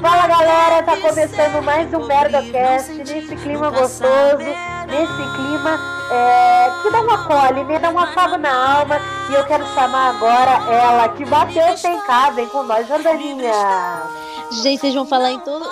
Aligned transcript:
Fala 0.00 0.26
galera, 0.26 0.82
tá 0.82 0.96
começando 0.96 1.62
mais 1.62 1.94
um 1.94 2.04
MerdaCast 2.04 2.92
nesse 2.94 3.36
clima 3.36 3.70
gostoso, 3.70 4.38
nesse 4.88 5.36
clima 5.36 5.78
é, 6.10 6.82
que 6.82 6.90
dá 6.90 7.00
uma 7.00 7.24
cole, 7.24 7.62
né? 7.62 7.78
Dá 7.78 7.90
um 7.90 7.98
afago 8.00 8.38
na 8.38 8.78
alma. 8.78 8.98
E 9.30 9.34
eu 9.34 9.44
quero 9.44 9.64
chamar 9.68 10.16
agora 10.16 10.50
ela 10.68 11.08
que 11.10 11.24
bateu 11.24 11.76
sem 11.76 12.00
casa, 12.00 12.32
vem 12.32 12.48
com 12.48 12.64
nós, 12.64 12.88
Jordaninha. 12.88 13.52
Gente, 14.50 14.80
vocês 14.80 14.94
vão 14.94 15.06
falar 15.06 15.30
em 15.30 15.38
todo. 15.40 15.64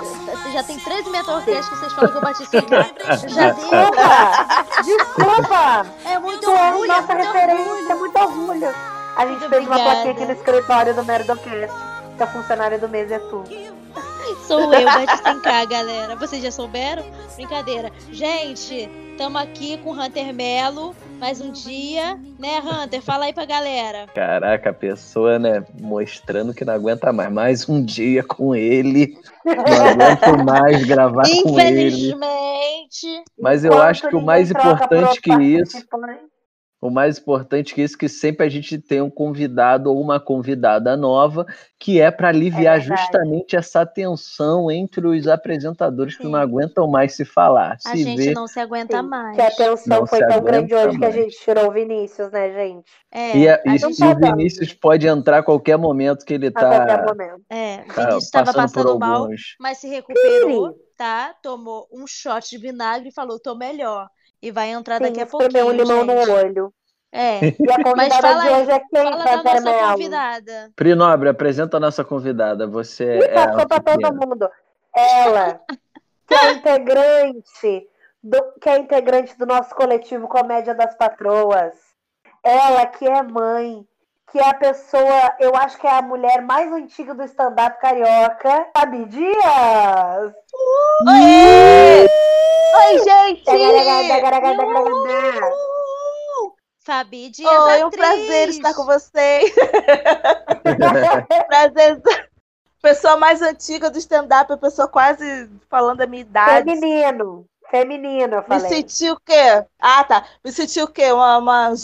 Já 0.53 0.63
tem 0.63 0.79
13 0.79 1.11
metalcasts 1.11 1.69
que 1.69 1.77
vocês 1.77 1.93
falam 1.93 2.13
que 2.13 2.17
eu 2.17 2.23
bati 2.23 2.47
sem 2.47 2.63
casa. 2.63 3.29
Já. 3.29 3.51
Desculpa! 3.51 4.83
Desculpa! 4.85 5.87
É 6.05 6.19
muito 6.21 6.41
Tu 6.43 6.51
é 6.51 6.69
orgulho, 6.69 6.89
nossa 6.89 7.13
é 7.13 7.17
muito 7.17 7.33
referência, 7.33 7.73
orgulho. 7.73 7.99
muito 7.99 8.19
orgulho. 8.19 9.00
A 9.21 9.27
gente 9.27 9.41
Muito 9.41 9.51
fez 9.51 9.67
uma 9.67 9.77
obrigada. 9.77 10.03
plaquinha 10.03 10.13
aqui 10.15 10.25
no 10.25 10.33
escritório 10.33 10.95
do 10.95 11.05
MerdaCast. 11.05 11.77
Que 12.17 12.23
a 12.23 12.27
funcionária 12.27 12.79
do 12.79 12.89
mês 12.89 13.11
é 13.11 13.19
tu. 13.19 13.45
Sou 14.47 14.73
eu, 14.73 14.89
sem 15.23 15.41
cá, 15.43 15.63
galera. 15.67 16.17
Vocês 16.17 16.43
já 16.43 16.51
souberam? 16.51 17.05
Brincadeira. 17.37 17.93
Gente, 18.11 18.89
tamo 19.19 19.37
aqui 19.37 19.77
com 19.77 19.91
o 19.91 19.93
Hunter 19.93 20.33
Melo. 20.33 20.97
Mais 21.19 21.39
um 21.39 21.53
dia, 21.53 22.19
né, 22.39 22.61
Hunter? 22.61 23.03
Fala 23.03 23.27
aí 23.27 23.35
pra 23.35 23.45
galera. 23.45 24.07
Caraca, 24.15 24.71
a 24.71 24.73
pessoa, 24.73 25.39
né, 25.39 25.67
mostrando 25.79 26.55
que 26.55 26.65
não 26.65 26.73
aguenta 26.73 27.13
mais. 27.13 27.31
Mais 27.31 27.69
um 27.69 27.85
dia 27.85 28.23
com 28.23 28.55
ele. 28.55 29.19
Não 29.45 29.87
aguento 29.87 30.45
mais 30.47 30.83
gravar 30.87 31.25
com 31.43 31.61
ele. 31.61 31.89
Infelizmente. 31.89 33.25
Mas 33.39 33.65
eu 33.65 33.73
Enquanto 33.73 33.87
acho 33.87 34.09
que 34.09 34.17
o 34.17 34.23
mais 34.23 34.51
importante 34.51 35.21
que 35.21 35.31
isso. 35.31 35.77
O 36.81 36.91
mais 36.91 37.19
importante 37.19 37.75
que 37.75 37.83
isso, 37.83 37.97
que 37.99 38.09
sempre 38.09 38.47
a 38.47 38.49
gente 38.49 38.79
tem 38.79 39.01
um 39.03 39.11
convidado 39.11 39.91
ou 39.91 40.01
uma 40.01 40.19
convidada 40.21 40.97
nova, 40.97 41.47
que 41.79 42.01
é 42.01 42.11
para 42.11 42.29
aliviar 42.29 42.77
É 42.77 42.81
justamente 42.81 43.57
essa 43.57 43.85
tensão 43.87 44.71
entre 44.71 45.07
os 45.07 45.27
apresentadores 45.29 46.17
que 46.17 46.23
Sim. 46.23 46.31
não 46.31 46.39
aguentam 46.39 46.89
mais 46.89 47.15
se 47.15 47.25
falar. 47.25 47.79
A 47.85 47.95
Se 47.95 47.97
gente 47.97 48.17
vê, 48.17 48.33
não 48.33 48.47
se 48.47 48.59
aguenta 48.61 49.03
Sim, 49.03 49.03
mais. 49.03 49.37
Que 49.37 49.43
a 49.43 49.51
tensão 49.51 50.05
Não 50.05 50.07
foi 50.07 50.19
se 50.19 50.23
tão 50.23 50.43
grande 50.43 50.75
aguenta 50.75 50.75
hoje 50.75 50.99
que 50.99 51.05
a 51.05 51.11
mais. 51.11 51.15
gente 51.23 51.37
tirou 51.39 51.69
o 51.69 51.73
Vinícius, 51.73 52.31
né, 52.33 52.53
gente? 52.53 52.91
É, 53.11 53.21
e, 53.33 53.49
a- 53.49 53.61
e- 53.65 53.77
e 54.11 54.15
tá 54.17 54.17
o. 54.17 54.17
Vinícius 54.17 54.73
pode 54.75 55.07
entrar 55.07 55.39
a 55.39 55.43
qualquer 55.43 55.77
momento 55.79 56.25
que 56.25 56.35
ele 56.35 56.51
A 56.55 56.65
qualquer 56.67 56.99
tá, 56.99 57.01
momento. 57.01 57.45
É, 57.49 57.85
tá 57.95 57.95
Vinícius 57.95 58.25
estava 58.25 58.53
passando 58.53 58.71
por 58.73 58.87
passando 58.87 58.97
mal, 58.99 59.29
alguns. 59.29 59.57
mas 59.59 59.79
se 59.79 59.89
recuperou, 59.89 60.75
tá? 60.97 61.35
Tomou 61.43 61.89
um 61.93 62.07
shot 62.07 62.49
de 62.51 62.59
vinagre 62.59 63.09
e 63.11 63.13
falou, 63.13 63.39
tô 63.41 63.55
melhor. 63.55 64.09
E 64.43 64.51
vai 64.51 64.71
entrar 64.71 64.99
Sim, 64.99 65.05
daqui 65.05 65.21
a 65.21 65.25
espremeu 65.25 65.67
um 65.67 65.77
pouquinho, 65.77 66.01
limão 66.01 66.05
no 66.05 66.21
gente. 66.25 66.31
olho. 66.31 66.75
É, 67.13 67.41
E 67.45 67.73
a 67.73 67.79
convidada 67.83 68.23
fala 68.23 68.43
de 68.43 68.49
hoje 68.51 68.71
é 68.71 68.79
quem, 68.79 69.13
fala 69.13 69.25
da 69.25 69.43
nossa 69.43 69.61
Melo? 69.61 69.93
convidada. 69.93 70.73
Pri 70.77 70.95
Nobre, 70.95 71.29
apresenta 71.29 71.77
a 71.77 71.81
nossa 71.81 72.05
convidada. 72.05 72.67
Você 72.67 73.19
Ih, 73.19 73.25
é 73.25 73.39
a 73.39 73.47
passou 73.49 73.67
pra 73.67 73.81
todo 73.81 74.15
mundo. 74.15 74.51
Ela, 74.95 75.61
que 76.27 76.35
é 76.35 76.53
integrante 76.53 77.89
do, 78.23 78.39
que 78.61 78.69
é 78.69 78.79
integrante 78.79 79.37
do 79.37 79.47
nosso 79.47 79.75
coletivo 79.75 80.29
Comédia 80.29 80.75
das 80.75 80.95
Patroas. 80.97 81.75
Ela 82.43 82.87
que 82.87 83.07
é 83.07 83.23
mãe, 83.23 83.87
que 84.31 84.39
é 84.39 84.49
a 84.49 84.55
pessoa, 84.55 85.35
eu 85.41 85.55
acho 85.57 85.77
que 85.79 85.87
é 85.87 85.99
a 85.99 86.03
mulher 86.03 86.41
mais 86.43 86.73
antiga 86.73 87.15
do 87.15 87.25
stand-up 87.25 87.81
carioca, 87.81 88.67
Fabi 88.77 89.05
Dias! 89.07 90.33
Oi! 91.09 92.09
Oi, 92.77 92.99
gente! 93.05 93.45
Fabi 96.85 97.31
Dias, 97.31 97.51
Oi, 97.51 97.79
é 97.81 97.85
um 97.85 97.89
atriz. 97.89 98.01
prazer 98.07 98.49
estar 98.51 98.75
com 98.75 98.85
vocês. 98.85 99.53
prazer. 101.47 102.03
Pessoa 102.81 103.17
mais 103.17 103.43
antiga 103.43 103.91
do 103.91 103.99
stand-up, 103.99 104.53
a 104.53 104.57
pessoa 104.57 104.89
quase 104.89 105.51
falando 105.69 106.01
a 106.03 106.07
minha 106.07 106.23
idade. 106.23 106.71
Feminino, 106.71 107.47
feminino, 107.71 108.37
eu 108.37 108.43
Me 108.43 108.47
falei. 108.47 108.69
senti 108.69 109.11
o 109.11 109.21
quê? 109.21 109.65
Ah, 109.79 110.05
tá. 110.05 110.25
Me 110.45 110.51
senti 110.53 110.81
o 110.81 110.89
quê? 110.89 111.13
Uma, 111.13 111.39
uma. 111.39 111.75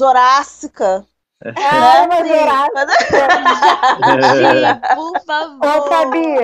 Ah, 1.45 2.07
mas 2.09 2.27
Sim. 2.27 2.33
era- 2.33 2.67
Gente, 4.37 4.95
por 4.95 5.21
favor. 5.25 5.67
Ô, 5.67 5.83
Fabi, 5.89 6.37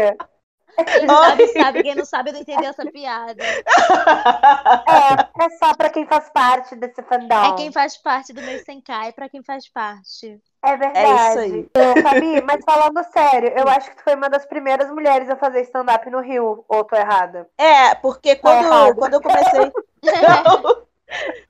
Quem 0.86 1.06
sabe, 1.08 1.46
sabe. 1.48 1.82
Quem 1.82 1.94
não 1.94 2.04
sabe, 2.04 2.32
não 2.32 2.40
entendeu 2.40 2.70
essa 2.70 2.84
piada. 2.90 3.42
é, 3.42 5.44
é 5.44 5.50
só 5.58 5.74
pra 5.74 5.90
quem 5.90 6.06
faz 6.06 6.28
parte 6.30 6.74
desse 6.76 7.02
fandom. 7.02 7.44
É 7.44 7.54
quem 7.56 7.72
faz 7.72 7.96
parte 7.96 8.32
do 8.32 8.40
meu 8.42 8.58
Senkai, 8.64 9.12
pra 9.12 9.28
quem 9.28 9.42
faz 9.42 9.68
parte. 9.68 10.40
É 10.64 10.76
verdade. 10.76 11.06
É 11.06 11.28
isso 11.30 11.38
aí. 11.38 11.68
Ô, 11.76 12.02
Fabi, 12.02 12.40
mas 12.42 12.64
falando 12.64 13.02
sério, 13.12 13.52
eu 13.56 13.68
acho 13.68 13.90
que 13.90 13.96
tu 13.96 14.04
foi 14.04 14.14
uma 14.14 14.28
das 14.30 14.46
primeiras 14.46 14.88
mulheres 14.90 15.28
a 15.28 15.36
fazer 15.36 15.62
stand-up 15.62 16.08
no 16.10 16.20
Rio, 16.20 16.64
ou 16.68 16.84
tô 16.84 16.96
errada? 16.96 17.48
É, 17.58 17.94
porque 17.96 18.36
quando, 18.36 18.94
quando 18.96 19.14
eu 19.14 19.20
comecei. 19.22 19.62
Não. 20.02 20.82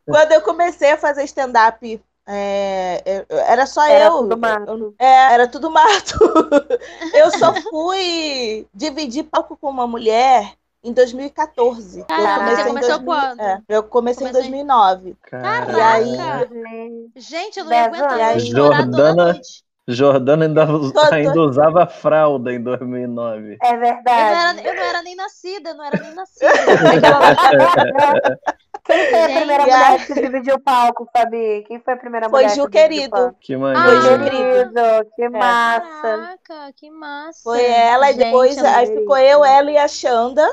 quando 0.06 0.32
eu 0.32 0.42
comecei 0.42 0.90
a 0.92 0.98
fazer 0.98 1.22
stand-up, 1.24 2.02
é, 2.26 3.24
era 3.30 3.66
só 3.66 3.84
Era 3.84 4.06
eu. 4.06 4.18
tudo 4.18 4.36
mato. 4.38 4.94
É, 4.98 5.34
era 5.34 5.48
tudo 5.48 5.70
mato. 5.70 6.18
eu 7.14 7.30
só 7.38 7.52
fui 7.62 8.66
dividir 8.72 9.24
palco 9.24 9.56
com 9.56 9.68
uma 9.70 9.86
mulher 9.86 10.52
em 10.84 10.92
2014. 10.92 12.04
Caramba, 12.04 12.28
eu 12.28 12.36
comecei 12.38 12.56
você 12.56 12.62
em 12.62 12.66
começou 12.68 12.98
2000 12.98 13.04
quando? 13.06 13.40
é, 13.40 13.60
eu 13.68 13.82
comecei 13.84 14.26
em 14.26 14.30
Começou 14.30 14.48
em- 14.48 14.50
2009. 14.52 15.16
Caraca. 15.22 15.72
E 15.72 15.80
aí- 15.80 17.10
Gente, 17.16 17.58
eu 17.58 17.64
não 17.64 17.72
ia 17.72 17.84
aguentar 17.84 18.38
Jordana-. 18.40 19.40
Jordana 19.88 20.44
ainda, 20.44 20.64
ainda 21.10 21.40
usava 21.40 21.86
fralda 21.88 22.52
em 22.52 22.62
2009. 22.62 23.58
É 23.60 23.72
Eu 23.72 23.78
não, 23.78 23.84
era, 23.84 23.94
verdade. 23.94 24.66
eu 24.68 24.74
não 24.76 24.82
era 24.82 25.02
nem 25.02 25.16
nascida, 25.16 25.70
eu 25.70 25.74
não 25.74 25.84
era 25.84 26.00
nem 26.00 26.14
nascida. 26.14 26.52
Quem 28.84 29.10
foi 29.10 29.20
a 29.22 29.28
primeira 29.28 29.62
e 29.62 29.66
mulher 29.66 30.06
que 30.06 30.14
dividiu 30.14 30.54
o 30.56 30.60
palco, 30.60 31.08
Fabi? 31.16 31.64
Quem 31.68 31.78
foi 31.80 31.94
a 31.94 31.96
primeira 31.96 32.28
Foi 32.28 32.42
mulher 32.42 32.54
Ju 32.56 32.64
que 32.64 32.70
Querido. 32.78 33.10
palco? 33.10 33.36
Que 33.40 33.54
Ah, 33.54 33.56
Ju 33.56 33.60
maneiro. 33.62 34.24
Querido, 34.24 34.80
que 35.14 35.28
massa. 35.28 36.02
Caraca, 36.02 36.72
que 36.76 36.90
massa. 36.90 37.40
Foi 37.44 37.64
ela 37.64 38.10
e 38.10 38.14
Gente, 38.14 38.24
depois 38.24 38.56
eu 38.56 38.62
não- 38.64 38.74
aí 38.74 38.86
ficou 38.86 39.16
eu, 39.18 39.44
ela 39.44 39.70
e 39.70 39.78
a 39.78 39.86
Xanda. 39.86 40.44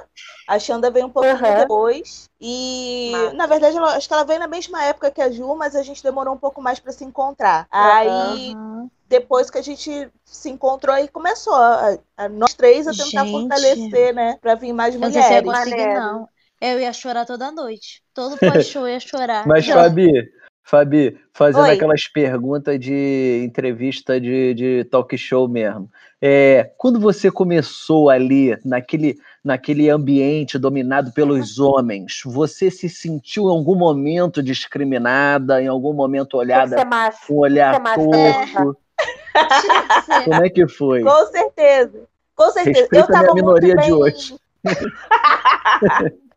A 0.47 0.59
Xanda 0.59 0.91
veio 0.91 1.07
um 1.07 1.09
pouquinho 1.09 1.35
Aham. 1.35 1.57
depois. 1.61 2.29
E, 2.39 3.11
Massa. 3.13 3.33
na 3.33 3.45
verdade, 3.47 3.77
ela- 3.77 3.95
acho 3.95 4.07
que 4.07 4.13
ela 4.13 4.23
veio 4.23 4.39
na 4.39 4.47
mesma 4.47 4.83
época 4.85 5.11
que 5.11 5.21
a 5.21 5.31
Ju, 5.31 5.55
mas 5.55 5.75
a 5.75 5.81
gente 5.83 6.03
demorou 6.03 6.33
um 6.33 6.37
pouco 6.37 6.61
mais 6.61 6.79
pra 6.79 6.91
se 6.91 7.03
encontrar. 7.03 7.67
Aí, 7.71 8.55
depois 9.07 9.49
que 9.49 9.57
a 9.57 9.61
gente 9.63 10.09
se 10.23 10.49
encontrou, 10.49 10.95
aí 10.95 11.07
começou 11.07 11.53
a, 11.55 11.97
a 12.15 12.29
nós 12.29 12.53
três 12.53 12.87
a 12.87 12.91
tentar 12.91 13.25
Gente. 13.25 13.31
fortalecer, 13.31 14.13
né? 14.13 14.37
Pra 14.39 14.53
vir 14.55 14.71
mais 14.71 14.93
Eu 14.93 15.01
não 15.01 15.11
sei 15.11 15.21
se 15.23 15.33
eu 15.33 15.43
mulheres. 15.43 15.69
Maneiro. 15.71 15.99
não. 15.99 16.29
Eu 16.61 16.79
ia 16.79 16.91
chorar 16.91 17.25
toda 17.25 17.51
noite. 17.51 18.01
Todo 18.13 18.37
pós-show 18.37 18.87
eu 18.87 18.93
ia 18.93 18.99
chorar. 18.99 19.47
Mas, 19.47 19.67
Não. 19.67 19.75
Fabi, 19.75 20.11
Fabi, 20.69 21.17
fazendo 21.33 21.63
Oi. 21.63 21.71
aquelas 21.75 22.07
perguntas 22.07 22.79
de 22.79 23.41
entrevista 23.43 24.19
de, 24.19 24.53
de 24.53 24.83
talk 24.85 25.17
show 25.17 25.47
mesmo. 25.47 25.89
É, 26.21 26.71
quando 26.77 26.99
você 26.99 27.31
começou 27.31 28.09
ali, 28.09 28.55
naquele, 28.63 29.17
naquele 29.43 29.89
ambiente 29.89 30.59
dominado 30.59 31.11
pelos 31.13 31.57
homens, 31.59 32.21
você 32.25 32.69
se 32.69 32.89
sentiu 32.89 33.45
em 33.45 33.49
algum 33.49 33.75
momento 33.75 34.43
discriminada, 34.43 35.59
em 35.61 35.67
algum 35.67 35.93
momento 35.93 36.37
olhada 36.37 36.83
macho. 36.85 37.25
com 37.25 37.35
um 37.35 37.39
olhar 37.39 37.81
pra 37.81 37.95
torto? 37.95 38.77
Ser. 40.05 40.23
Como 40.25 40.45
é 40.45 40.49
que 40.49 40.67
foi? 40.67 41.01
Com 41.01 41.25
certeza. 41.27 42.01
Com 42.35 42.51
certeza. 42.51 42.79
Respeita 42.79 42.97
eu 42.97 43.03
a 43.03 43.07
tava 43.07 43.33
minha 43.33 43.43
muito 43.43 43.61
minoria 43.63 43.75
bem... 43.75 43.85
de 43.85 43.93
hoje. 43.93 44.35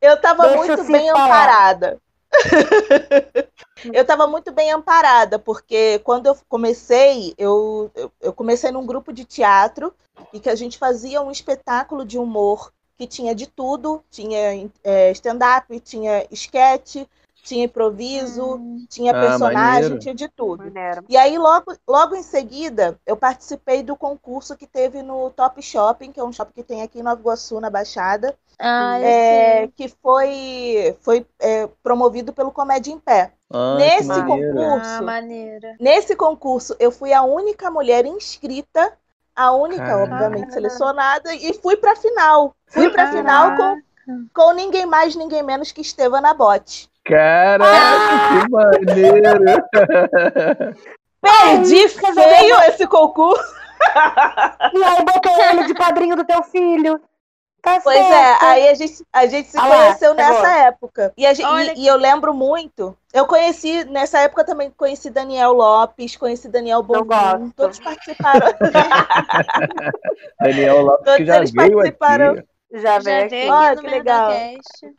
eu 0.00 0.20
tava 0.20 0.48
Deixa 0.48 0.56
muito 0.56 0.84
bem 0.84 1.10
falar. 1.10 1.24
amparada. 1.24 2.00
eu 3.92 4.04
tava 4.04 4.26
muito 4.26 4.52
bem 4.52 4.72
amparada, 4.72 5.38
porque 5.38 6.00
quando 6.00 6.26
eu 6.26 6.36
comecei, 6.48 7.34
eu, 7.38 7.90
eu, 7.94 8.12
eu 8.20 8.32
comecei 8.32 8.70
num 8.70 8.86
grupo 8.86 9.12
de 9.12 9.24
teatro 9.24 9.94
e 10.32 10.40
que 10.40 10.50
a 10.50 10.54
gente 10.54 10.78
fazia 10.78 11.22
um 11.22 11.30
espetáculo 11.30 12.04
de 12.04 12.18
humor 12.18 12.72
que 12.96 13.06
tinha 13.06 13.34
de 13.34 13.46
tudo, 13.46 14.02
tinha 14.10 14.70
é, 14.82 15.10
stand-up, 15.12 15.78
tinha 15.80 16.26
esquete, 16.30 17.08
tinha 17.44 17.64
improviso, 17.66 18.60
tinha 18.88 19.12
Ah, 19.14 19.20
personagem, 19.20 19.82
maneiro. 19.82 19.98
tinha 19.98 20.14
de 20.14 20.28
tudo. 20.28 20.64
Maneiro. 20.64 21.04
E 21.08 21.16
aí, 21.16 21.38
logo, 21.38 21.72
logo 21.86 22.16
em 22.16 22.22
seguida, 22.22 22.98
eu 23.06 23.16
participei 23.16 23.82
do 23.82 23.94
concurso 23.96 24.56
que 24.56 24.66
teve 24.66 25.02
no 25.02 25.30
Top 25.30 25.60
Shopping, 25.62 26.10
que 26.10 26.18
é 26.18 26.24
um 26.24 26.32
shopping 26.32 26.52
que 26.52 26.62
tem 26.62 26.82
aqui 26.82 27.00
em 27.00 27.02
Nova 27.02 27.20
Iguaçu, 27.20 27.60
na 27.60 27.70
Baixada, 27.70 28.36
Ah, 28.58 28.98
é, 29.00 29.68
que 29.76 29.88
foi, 29.88 30.96
foi 31.02 31.26
é, 31.38 31.66
promovido 31.82 32.32
pelo 32.32 32.50
Comédia 32.50 32.92
em 32.92 32.98
Pé. 32.98 33.32
Ah, 33.50 33.76
Nesse 33.76 34.08
concurso, 34.24 35.02
Ah, 35.02 35.02
maneira. 35.02 35.76
Nesse 35.80 36.16
concurso, 36.16 36.74
eu 36.78 36.90
fui 36.90 37.12
a 37.12 37.22
única 37.22 37.70
mulher 37.70 38.06
inscrita, 38.06 38.96
a 39.36 39.52
única, 39.52 39.78
Caraca. 39.82 40.04
obviamente, 40.04 40.52
selecionada, 40.52 41.34
e 41.34 41.52
fui 41.54 41.76
pra 41.76 41.96
final. 41.96 42.54
Fui 42.68 42.88
pra 42.90 43.06
final 43.06 43.56
com, 43.56 43.82
com 44.32 44.52
ninguém 44.52 44.86
mais, 44.86 45.14
ninguém 45.16 45.42
menos 45.42 45.72
que 45.72 45.80
Estevana 45.80 46.32
Bote. 46.32 46.88
Caraca, 47.04 48.46
que 48.46 48.50
maneiro! 48.50 49.44
Perdi 51.20 51.88
feio 51.88 52.56
esse 52.68 52.86
concurso. 52.86 53.54
E 54.74 54.82
aí 54.84 55.04
botei 55.04 55.48
ele 55.50 55.64
de 55.66 55.74
padrinho 55.74 56.16
do 56.16 56.24
teu 56.24 56.42
filho. 56.44 57.00
Tá 57.62 57.80
Pois 57.82 57.96
certo. 57.96 58.44
é, 58.44 58.46
aí 58.46 58.68
a 58.68 58.74
gente, 58.74 59.02
a 59.10 59.26
gente 59.26 59.48
se 59.50 59.58
Ah 59.58 59.66
lá, 59.66 59.76
conheceu 59.76 60.14
pegou. 60.14 60.32
nessa 60.34 60.56
época. 60.66 61.12
E, 61.16 61.26
a 61.26 61.32
gente- 61.32 61.48
e- 61.78 61.84
e 61.84 61.86
eu 61.86 61.96
lembro 61.96 62.34
muito. 62.34 62.94
Eu 63.10 63.26
conheci, 63.26 63.84
nessa 63.84 64.18
época 64.18 64.44
também 64.44 64.70
conheci 64.76 65.08
Daniel 65.08 65.52
Lopes, 65.54 66.14
conheci 66.14 66.46
Daniel 66.46 66.82
Bombom. 66.82 67.48
Todos 67.56 67.78
participaram. 67.80 68.48
Daniel 70.40 70.82
Lopes 70.82 71.04
que 71.04 71.10
Todos 71.12 71.26
já 71.26 71.36
eles 71.36 71.52
veio 71.52 71.76
participaram. 71.78 72.32
aqui. 72.32 72.44
Já 72.74 72.80
Já 72.80 72.98
veio 72.98 73.26
aqui. 73.26 73.48
Olha, 73.48 73.76
que 73.76 73.86
legal. 73.86 74.32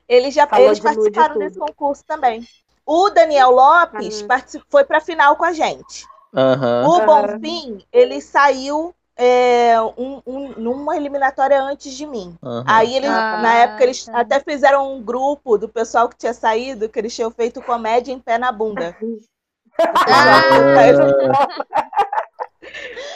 Eles 0.08 0.34
já 0.34 0.48
Falou 0.48 0.68
eles 0.68 0.78
de 0.78 0.84
participaram 0.84 1.38
desse 1.38 1.60
concurso 1.60 2.04
também. 2.06 2.48
O 2.86 3.10
Daniel 3.10 3.52
Lopes 3.52 4.22
Uhum. 4.22 4.62
foi 4.70 4.86
pra 4.86 5.02
final 5.02 5.36
com 5.36 5.44
a 5.44 5.52
gente. 5.54 6.06
Aham. 6.34 6.88
O. 6.88 7.06
Bonfim, 7.06 7.84
ele 7.92 8.22
saiu 8.22 8.94
é, 9.18 9.80
um- 9.98 10.22
um- 10.28 10.50
numa 10.58 10.98
eliminatória 10.98 11.62
antes 11.62 11.94
de 11.94 12.06
mim. 12.06 12.38
aham. 12.44 12.64
Aí 12.68 12.96
eles, 12.98 13.10
Ah, 13.10 13.40
na 13.42 13.54
época, 13.56 13.84
eles 13.84 14.04
tá. 14.06 14.20
até 14.20 14.42
fizeram 14.42 14.94
um 14.94 15.02
grupo 15.02 15.58
do 15.58 15.70
pessoal 15.70 16.10
que 16.10 16.18
tinha 16.18 16.34
saído, 16.34 16.90
que 16.90 17.00
eles 17.00 17.16
tinham 17.16 17.32
feito 17.32 17.62
comédia 17.62 18.12
em 18.12 18.20
pé 18.20 18.38
na 18.38 18.52
bunda. 18.52 18.94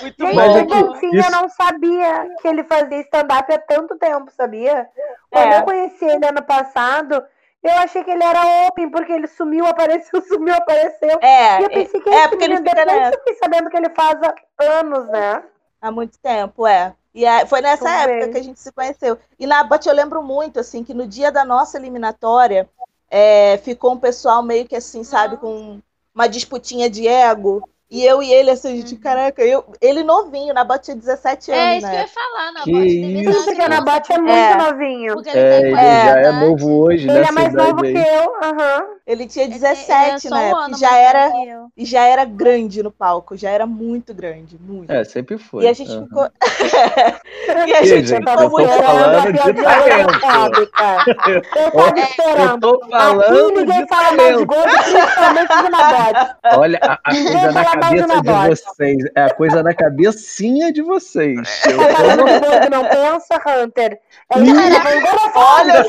Muito 0.02 0.26
Gente, 0.26 0.38
o 0.38 0.58
é 0.58 0.66
que 0.66 0.84
Bonfim 0.84 1.16
eu 1.16 1.32
não 1.32 1.50
sabia 1.50 2.30
que 2.42 2.48
ele 2.48 2.64
fazia 2.64 3.02
stand-up 3.02 3.54
há 3.54 3.58
tanto 3.60 3.98
tempo, 3.98 4.32
sabia? 4.32 4.88
Quando 5.30 5.54
É. 5.54 5.60
eu 5.60 5.64
conheci 5.64 6.06
ele 6.06 6.26
ano 6.26 6.42
passado, 6.44 7.24
eu 7.62 7.72
achei 7.74 8.04
que 8.04 8.12
ele 8.12 8.24
era 8.24 8.68
open, 8.68 8.90
porque 8.90 9.12
ele 9.12 9.28
sumiu, 9.28 9.66
apareceu, 9.66 10.22
sumiu, 10.28 10.56
apareceu. 10.56 11.20
É, 11.22 11.60
e 11.60 11.64
eu 11.64 11.70
é, 11.70 11.70
pensei 11.70 12.02
que 12.02 12.10
é, 12.10 12.14
esse 12.20 12.30
porque 12.30 12.44
ele 12.46 12.60
depois 12.60 12.86
nessa. 12.86 13.16
eu 13.16 13.20
fiquei 13.20 13.36
sabendo 13.36 13.70
que 13.70 13.78
ele 13.78 13.90
faz 13.90 14.18
há 14.24 14.34
anos, 14.80 15.08
né? 15.10 15.44
há 15.82 15.92
muito 15.92 16.18
tempo, 16.20 16.66
é. 16.68 16.94
E 17.14 17.26
foi 17.48 17.62
nessa 17.62 17.86
Tudo 17.86 17.90
época 17.90 18.20
bem. 18.26 18.32
que 18.32 18.38
a 18.38 18.44
gente 18.44 18.60
se 18.60 18.72
conheceu. 18.72 19.18
E 19.38 19.48
na 19.48 19.64
But 19.64 19.86
eu 19.86 19.94
lembro 19.94 20.22
muito, 20.22 20.60
assim, 20.60 20.84
que 20.84 20.94
no 20.94 21.08
dia 21.08 21.32
da 21.32 21.44
nossa 21.44 21.78
eliminatória, 21.78 22.70
é, 23.10 23.58
ficou 23.58 23.94
um 23.94 23.98
pessoal 24.00 24.44
meio 24.44 24.68
que 24.68 24.76
assim, 24.76 25.04
sabe, 25.04 25.38
com 25.38 25.80
uma 26.14 26.28
disputinha 26.28 26.90
de 26.90 27.08
ego. 27.08 27.68
E 27.92 28.06
eu 28.06 28.22
e 28.22 28.32
ele, 28.32 28.52
assim, 28.52 28.78
gente, 28.78 28.96
caraca, 28.98 29.42
eu, 29.44 29.66
ele 29.82 30.04
novinho, 30.04 30.54
na 30.54 30.64
But 30.64 30.82
tinha 30.84 30.96
17 30.96 31.52
anos, 31.52 31.64
É 31.64 31.78
isso 31.78 31.88
que 31.88 31.94
eu 31.96 31.98
né? 31.98 32.02
ia 32.02 32.08
falar, 32.08 32.52
não. 32.52 32.62
Que 32.64 32.72
isso. 32.72 33.44
Porque. 33.46 33.68
Nabate 33.68 34.14
é 34.14 34.18
muito 34.20 34.32
É. 34.32 34.56
novinho. 34.56 35.14
Porque 35.16 35.30
ele 35.30 35.40
É, 35.40 35.60
tem 35.62 35.68
ele 35.70 35.76
já 35.76 36.18
é 36.18 36.20
idade. 36.30 36.46
novo 36.46 36.84
hoje, 36.84 37.10
Ele 37.10 37.18
é 37.18 37.32
mais 37.32 37.54
novo 37.54 37.84
aí. 37.84 37.94
que 37.94 38.00
eu, 38.00 38.36
aham. 38.44 38.86
Ele 39.10 39.26
tinha 39.26 39.46
Ele- 39.46 39.56
ele 39.56 39.60
17 39.60 39.92
é 39.92 40.20
só 40.20 40.30
na 40.30 40.42
um 40.42 40.56
ano 40.56 40.76
e 40.76 40.80
já 40.80 40.96
era, 40.96 41.32
eu. 41.44 41.72
e 41.76 41.84
já 41.84 42.04
era 42.06 42.24
grande 42.26 42.84
no 42.84 42.92
palco, 42.92 43.36
já 43.36 43.50
era 43.50 43.66
muito 43.66 44.14
grande, 44.14 44.56
muito. 44.62 44.92
É, 44.92 45.04
sempre 45.04 45.40
foi. 45.40 45.64
E 45.64 45.68
a 45.68 45.74
gente 45.74 45.92
aham. 45.92 46.04
ficou. 46.06 46.30
e 47.68 47.74
a 47.74 47.82
gente 47.84 48.06
gente, 48.08 48.16
ficou 48.20 48.34
eu 48.34 48.38
tô 48.38 48.50
muito. 48.50 48.70
falando 48.84 49.34
de 49.34 49.64
talento. 49.64 50.14
Eu 50.14 51.72
tava 51.72 52.00
Eu 52.00 52.04
esperando. 52.04 52.60
tô 52.62 52.76
Aqui 52.84 52.92
falando 52.92 53.60
ninguém 53.60 53.82
de 53.82 53.88
fala 53.90 54.12
mais 54.12 54.38
de 54.38 54.46
talento. 54.46 54.46
gordo, 54.46 54.70
principalmente 54.84 55.48
de. 55.50 56.58
Olha, 56.60 56.80
a, 56.84 57.00
a 57.04 57.12
Ninguém 57.14 57.32
coisa 57.34 57.52
na 57.52 57.64
fala 57.64 57.76
mais 57.80 58.02
do 58.02 58.08
cabeça 58.08 58.22
de 58.22 58.28
Nabote. 58.30 58.62
vocês. 58.64 59.04
É 59.16 59.22
a 59.24 59.34
coisa 59.34 59.64
na 59.64 59.74
cabecinha 59.74 60.72
de 60.72 60.82
vocês. 60.84 61.62
Eu 61.66 61.78
tô... 61.80 62.70
não 62.70 62.84
pensa, 62.88 63.42
Hunter? 63.64 64.00
É 64.32 64.38
eu 64.38 64.46
vou 64.46 65.32
Olha 65.34 65.84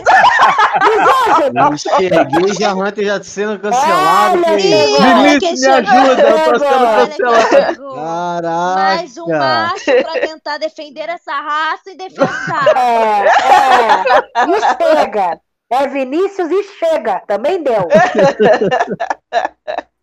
Cheguei 1.78 2.54
já 2.58 2.74
Hunter 2.74 3.04
já 3.04 3.22
sendo 3.22 3.58
cancelado. 3.58 4.38
Olha 4.42 5.38
que 5.38 5.52
me 5.52 5.66
ajuda, 5.66 6.22
eu 6.22 6.52
tô 6.52 6.58
sendo 6.58 7.18
cancelado. 7.18 7.94
Caraca. 7.94 8.74
mais 8.74 9.16
um 9.18 9.26
macho 9.28 9.84
pra 10.02 10.12
tentar 10.20 10.58
defender 10.58 11.08
essa 11.08 11.32
raça 11.32 11.90
e 11.90 11.96
defensar. 11.96 12.76
É, 12.76 13.24
é. 13.26 14.48
E 14.48 14.60
chega. 15.04 15.40
É 15.72 15.86
Vinícius 15.86 16.50
e 16.50 16.62
chega. 16.64 17.22
Também 17.28 17.62
deu. 17.62 17.86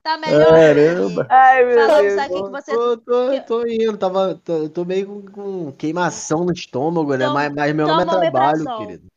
Tá 0.04 0.18
melhor. 0.18 0.50
Caramba. 0.50 1.28
Ai, 1.30 1.66
meu 1.66 1.88
Deus. 2.02 2.18
aqui 2.18 2.44
que 2.44 2.50
você. 2.50 2.72
Tô, 2.72 2.98
tô, 2.98 3.42
tô 3.46 3.68
indo, 3.68 3.98
tava, 3.98 4.40
tô, 4.44 4.70
tô 4.70 4.86
meio 4.86 5.06
com, 5.08 5.22
com 5.32 5.72
queimação 5.74 6.46
no 6.46 6.54
estômago, 6.54 7.14
né? 7.18 7.26
Toma- 7.26 7.40
Mas, 7.50 7.54
mas 7.54 7.76
meu 7.76 7.88
nome 7.88 8.04
é 8.04 8.32
trabalho, 8.32 8.78
querido. 8.78 9.08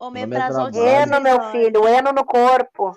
Omeprazol 0.00 0.70
de. 0.70 0.78
Eno, 0.80 1.20
meu 1.20 1.40
filho. 1.52 1.86
Eno 1.86 2.12
no 2.12 2.24
corpo. 2.24 2.96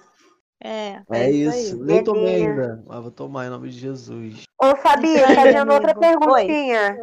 É. 0.64 1.02
É, 1.12 1.26
É 1.26 1.30
isso 1.30 1.58
isso. 1.58 1.84
Nem 1.84 2.04
tomei 2.04 2.36
ainda. 2.36 2.82
Mas 2.88 3.02
vou 3.02 3.12
tomar 3.12 3.46
em 3.46 3.50
nome 3.50 3.70
de 3.70 3.78
Jesus. 3.78 4.44
Ô, 4.62 4.76
Fabi, 4.78 5.14
Isso 5.14 5.36
fazendo 5.36 5.72
outra 5.74 5.92
amigo. 5.92 6.00
perguntinha. 6.00 6.98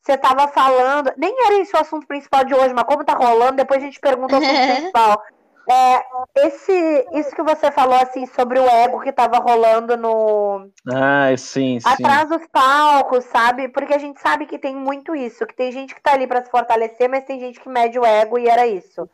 Você 0.00 0.16
tava 0.16 0.48
falando, 0.48 1.12
nem 1.16 1.32
era 1.46 1.58
esse 1.60 1.76
o 1.76 1.80
assunto 1.80 2.06
principal 2.08 2.44
de 2.44 2.54
hoje, 2.54 2.74
mas 2.74 2.84
como 2.84 3.04
tá 3.04 3.12
rolando, 3.14 3.56
depois 3.56 3.80
a 3.82 3.86
gente 3.86 4.00
pergunta 4.00 4.34
o 4.34 4.38
assunto 4.38 4.50
principal. 4.76 5.22
É, 5.70 6.02
esse, 6.46 7.06
isso 7.12 7.30
que 7.36 7.42
você 7.42 7.70
falou 7.70 7.94
assim 7.94 8.26
sobre 8.26 8.58
o 8.58 8.66
ego 8.66 9.00
que 9.00 9.12
tava 9.12 9.38
rolando 9.38 9.96
no 9.96 10.68
Ah, 10.92 11.32
sim, 11.36 11.78
sim. 11.78 11.88
atrás 11.88 12.28
dos 12.28 12.44
palcos, 12.48 13.24
sabe? 13.26 13.68
Porque 13.68 13.94
a 13.94 13.98
gente 13.98 14.20
sabe 14.20 14.46
que 14.46 14.58
tem 14.58 14.74
muito 14.74 15.14
isso, 15.14 15.46
que 15.46 15.54
tem 15.54 15.70
gente 15.70 15.94
que 15.94 16.02
tá 16.02 16.14
ali 16.14 16.26
pra 16.26 16.42
se 16.44 16.50
fortalecer, 16.50 17.08
mas 17.08 17.24
tem 17.26 17.38
gente 17.38 17.60
que 17.60 17.68
mede 17.68 17.96
o 17.96 18.04
ego 18.04 18.38
e 18.40 18.48
era 18.48 18.66
isso. 18.66 19.08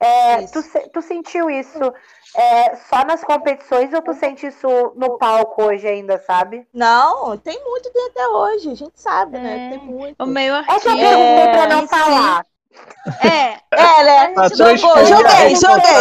É, 0.00 0.42
tu, 0.48 0.60
tu 0.92 1.00
sentiu 1.02 1.48
isso 1.48 1.78
é, 2.36 2.76
só 2.76 3.04
nas 3.04 3.22
competições 3.24 3.92
ou 3.94 4.02
tu 4.02 4.12
sente 4.14 4.46
isso 4.46 4.68
no 4.96 5.16
palco 5.18 5.62
hoje 5.64 5.86
ainda, 5.86 6.18
sabe? 6.18 6.66
Não, 6.74 7.36
tem 7.38 7.62
muito 7.64 7.90
tem 7.90 8.06
até 8.08 8.26
hoje, 8.28 8.70
a 8.70 8.74
gente 8.74 9.00
sabe, 9.00 9.36
É. 9.36 9.40
né? 9.40 9.70
Tem 9.70 9.78
muito. 9.78 10.16
O 10.22 10.26
meio 10.26 10.54
É 10.54 10.62
que 10.64 10.68
eu 10.70 10.74
artista. 10.74 10.96
perguntei 10.96 11.48
pra 11.52 11.66
não 11.68 11.82
si. 11.82 11.88
falar. 11.88 12.44
É. 13.22 13.56
É, 13.70 14.02
né? 14.02 14.34
A 14.36 14.50
tua 14.50 14.56
Jogou, 14.56 14.74
escolha 14.74 15.04
joguei, 15.04 15.32
é 15.32 15.54
joguei. 15.54 15.94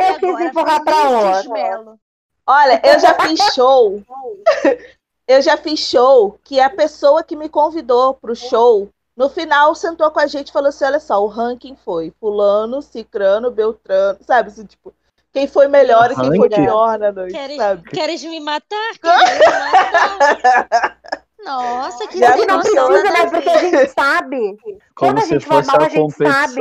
Eu 0.00 0.06
Eu 0.06 0.18
quis 0.18 0.28
agora. 0.30 0.44
empurrar 0.44 0.84
pra 0.84 1.08
outra. 1.08 1.98
Olha, 2.46 2.80
eu 2.84 2.98
já 3.00 3.14
fiz 3.14 3.40
show. 3.54 4.00
eu 5.26 5.42
já 5.42 5.56
fiz 5.56 5.80
show 5.80 6.38
que 6.44 6.60
a 6.60 6.70
pessoa 6.70 7.24
que 7.24 7.34
me 7.34 7.48
convidou 7.48 8.14
pro 8.14 8.34
show, 8.36 8.88
no 9.20 9.28
final 9.28 9.74
sentou 9.74 10.10
com 10.10 10.18
a 10.18 10.26
gente 10.26 10.48
e 10.48 10.52
falou 10.52 10.70
assim: 10.70 10.82
olha 10.86 10.98
só, 10.98 11.22
o 11.22 11.26
ranking 11.26 11.76
foi 11.84 12.10
Fulano, 12.18 12.80
Cicrano, 12.80 13.50
Beltrano, 13.50 14.18
sabe? 14.26 14.48
Assim, 14.48 14.64
tipo, 14.64 14.94
quem 15.30 15.46
foi 15.46 15.68
melhor 15.68 16.10
e 16.10 16.14
quem 16.14 16.34
foi 16.36 16.48
pior 16.48 16.98
na 16.98 17.12
noite, 17.12 17.34
Queres, 17.34 17.56
sabe? 17.58 17.90
queres 17.90 18.24
me 18.24 18.40
matar? 18.40 18.92
Queres 18.98 19.38
me 19.38 19.46
matar? 19.72 20.98
Nossa, 21.44 22.06
que 22.08 22.18
Já 22.18 22.34
não 22.36 22.60
precisa, 22.60 22.88
né? 23.02 23.20
a 23.20 23.30
Porque 23.30 23.50
a 23.50 23.58
gente 23.58 23.88
sabe. 23.92 24.56
Como 24.58 24.80
Quando 24.94 25.18
a 25.18 25.26
gente 25.26 25.46
vai 25.46 25.62
mal, 25.64 25.76
a 25.80 25.84
a 25.84 25.88
gente 25.90 26.12
sabe. 26.16 26.56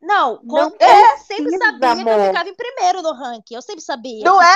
Não, 0.00 0.40
Não 0.44 0.70
com- 0.70 0.76
eu 0.78 1.16
sempre 1.18 1.44
precisa, 1.44 1.64
sabia 1.64 1.96
que 1.96 2.08
eu 2.08 2.14
amor. 2.14 2.26
ficava 2.28 2.48
em 2.48 2.54
primeiro 2.54 3.02
no 3.02 3.12
ranking. 3.12 3.54
Eu 3.56 3.62
sempre 3.62 3.80
sabia. 3.80 4.24
Não 4.24 4.40
é? 4.40 4.54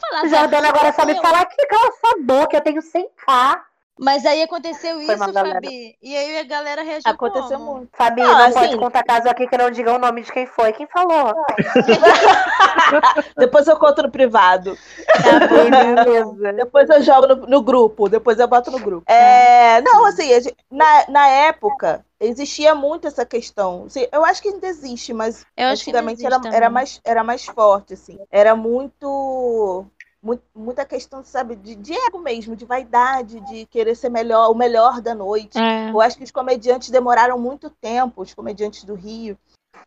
Falar, 0.00 0.26
Jordana 0.28 0.68
agora 0.68 0.92
sabe 0.92 1.12
eu. 1.12 1.22
falar 1.22 1.46
que 1.46 1.64
cala 1.66 1.92
sua 2.00 2.14
boca, 2.22 2.56
eu 2.56 2.60
tenho 2.60 2.82
100k. 2.82 3.60
Mas 4.02 4.26
aí 4.26 4.42
aconteceu 4.42 4.96
Foi 4.96 5.14
isso. 5.14 5.32
Fabi. 5.32 5.96
E 6.02 6.16
aí 6.16 6.38
a 6.40 6.42
galera 6.42 6.82
reagiu 6.82 7.08
Aconteceu 7.08 7.56
como? 7.56 7.74
muito. 7.74 7.90
Fabi, 7.92 8.20
Não, 8.20 8.32
não, 8.32 8.46
assim- 8.46 8.54
pode 8.54 8.76
contar 8.76 9.04
caso 9.04 9.28
aqui 9.28 9.46
que 9.46 9.56
não 9.56 9.70
diga 9.70 9.94
o 9.94 9.98
nome 9.98 10.22
de 10.22 10.32
quem 10.32 10.44
foi. 10.44 10.72
Quem 10.72 10.88
falou? 10.88 11.32
Depois 13.38 13.68
eu 13.68 13.76
conto 13.76 14.02
no 14.02 14.10
privado. 14.10 14.76
Tá 15.06 15.46
bom, 15.46 15.70
beleza. 15.70 16.52
Depois 16.52 16.90
eu 16.90 17.00
jogo 17.00 17.28
no, 17.28 17.46
no 17.46 17.62
grupo, 17.62 18.08
depois 18.08 18.40
eu 18.40 18.48
boto 18.48 18.72
no 18.72 18.80
grupo. 18.80 19.04
É, 19.10 19.80
não, 19.82 20.04
assim, 20.04 20.28
na, 20.68 21.06
na 21.08 21.28
época 21.28 22.04
existia 22.22 22.74
muito 22.74 23.06
essa 23.06 23.24
questão. 23.26 23.84
Assim, 23.86 24.06
eu 24.10 24.24
acho 24.24 24.42
que 24.42 24.48
ainda 24.48 24.66
existe, 24.66 25.12
mas 25.12 25.44
antigamente 25.58 26.24
era, 26.24 26.36
existe 26.36 26.56
era, 26.56 26.70
mais, 26.70 27.00
era 27.04 27.24
mais 27.24 27.44
forte, 27.44 27.94
assim. 27.94 28.18
Era 28.30 28.54
muito 28.54 29.84
muita 30.54 30.84
questão, 30.84 31.24
sabe, 31.24 31.56
de, 31.56 31.74
de 31.74 31.92
ego 31.92 32.18
mesmo, 32.20 32.54
de 32.54 32.64
vaidade, 32.64 33.40
de 33.40 33.66
querer 33.66 33.96
ser 33.96 34.08
melhor, 34.08 34.50
o 34.50 34.54
melhor 34.54 35.00
da 35.00 35.14
noite. 35.14 35.58
É. 35.58 35.90
Eu 35.90 36.00
acho 36.00 36.16
que 36.16 36.24
os 36.24 36.30
comediantes 36.30 36.90
demoraram 36.90 37.38
muito 37.38 37.68
tempo, 37.68 38.22
os 38.22 38.32
comediantes 38.32 38.84
do 38.84 38.94
Rio, 38.94 39.36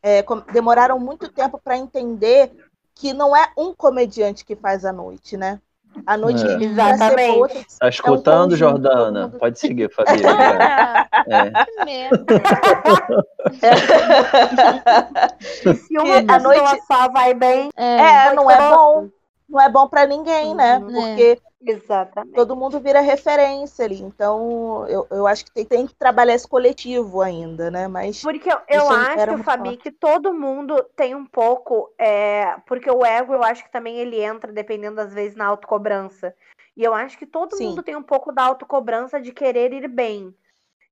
é, 0.03 0.21
com- 0.21 0.41
demoraram 0.51 0.99
muito 0.99 1.29
tempo 1.31 1.59
para 1.63 1.77
entender 1.77 2.51
que 2.93 3.13
não 3.13 3.35
é 3.35 3.47
um 3.57 3.73
comediante 3.73 4.43
que 4.43 4.55
faz 4.55 4.83
a 4.85 4.91
noite, 4.91 5.37
né? 5.37 5.59
A 6.05 6.17
noite 6.17 6.43
É. 6.43 6.47
ser 6.47 6.61
Exatamente. 6.61 7.65
que 7.65 7.79
Tá 7.79 7.87
escutando, 7.87 8.51
É 8.51 8.55
um 8.55 8.57
Jordana? 8.57 9.29
Pode 9.39 9.57
seguir, 9.57 9.89
Fabi. 9.93 10.11
É. 11.27 11.65
Que 11.65 11.85
merda. 11.85 12.25
Se 15.75 15.97
uma 15.97 16.17
a 16.17 16.23
pessoa 16.23 16.39
noite- 16.55 16.81
só 16.85 17.09
vai 17.09 17.33
bem, 17.33 17.69
É, 17.75 18.33
não 18.33 18.49
é 18.51 18.57
bom. 18.69 19.07
Não 19.47 19.61
é 19.61 19.69
bom 19.69 19.87
para 19.87 20.05
ninguém, 20.05 20.55
né? 20.55 20.77
Uhum. 20.79 20.91
Porque 20.91 21.39
Exatamente. 21.65 22.33
todo 22.35 22.55
mundo 22.55 22.79
vira 22.79 23.01
referência 23.01 23.85
ali. 23.85 24.01
Então, 24.01 24.87
eu, 24.87 25.07
eu 25.09 25.27
acho 25.27 25.45
que 25.45 25.51
tem, 25.51 25.65
tem 25.65 25.87
que 25.87 25.95
trabalhar 25.95 26.35
esse 26.35 26.47
coletivo 26.47 27.21
ainda, 27.21 27.71
né? 27.71 27.87
Mas 27.87 28.21
Porque 28.21 28.49
eu, 28.49 28.59
eu 28.67 28.89
acho, 28.89 29.43
Fabi, 29.43 29.77
que 29.77 29.91
todo 29.91 30.33
mundo 30.33 30.81
tem 30.95 31.15
um 31.15 31.25
pouco. 31.25 31.93
é, 31.97 32.55
porque 32.67 32.89
o 32.89 33.05
ego, 33.05 33.33
eu 33.33 33.43
acho 33.43 33.63
que 33.63 33.71
também 33.71 33.97
ele 33.97 34.21
entra, 34.21 34.51
dependendo 34.51 34.95
das 34.95 35.13
vezes, 35.13 35.35
na 35.35 35.47
autocobrança. 35.47 36.35
E 36.77 36.83
eu 36.83 36.93
acho 36.93 37.17
que 37.17 37.25
todo 37.25 37.55
Sim. 37.55 37.69
mundo 37.69 37.83
tem 37.83 37.95
um 37.95 38.03
pouco 38.03 38.31
da 38.31 38.43
autocobrança 38.43 39.19
de 39.19 39.31
querer 39.31 39.73
ir 39.73 39.87
bem. 39.87 40.35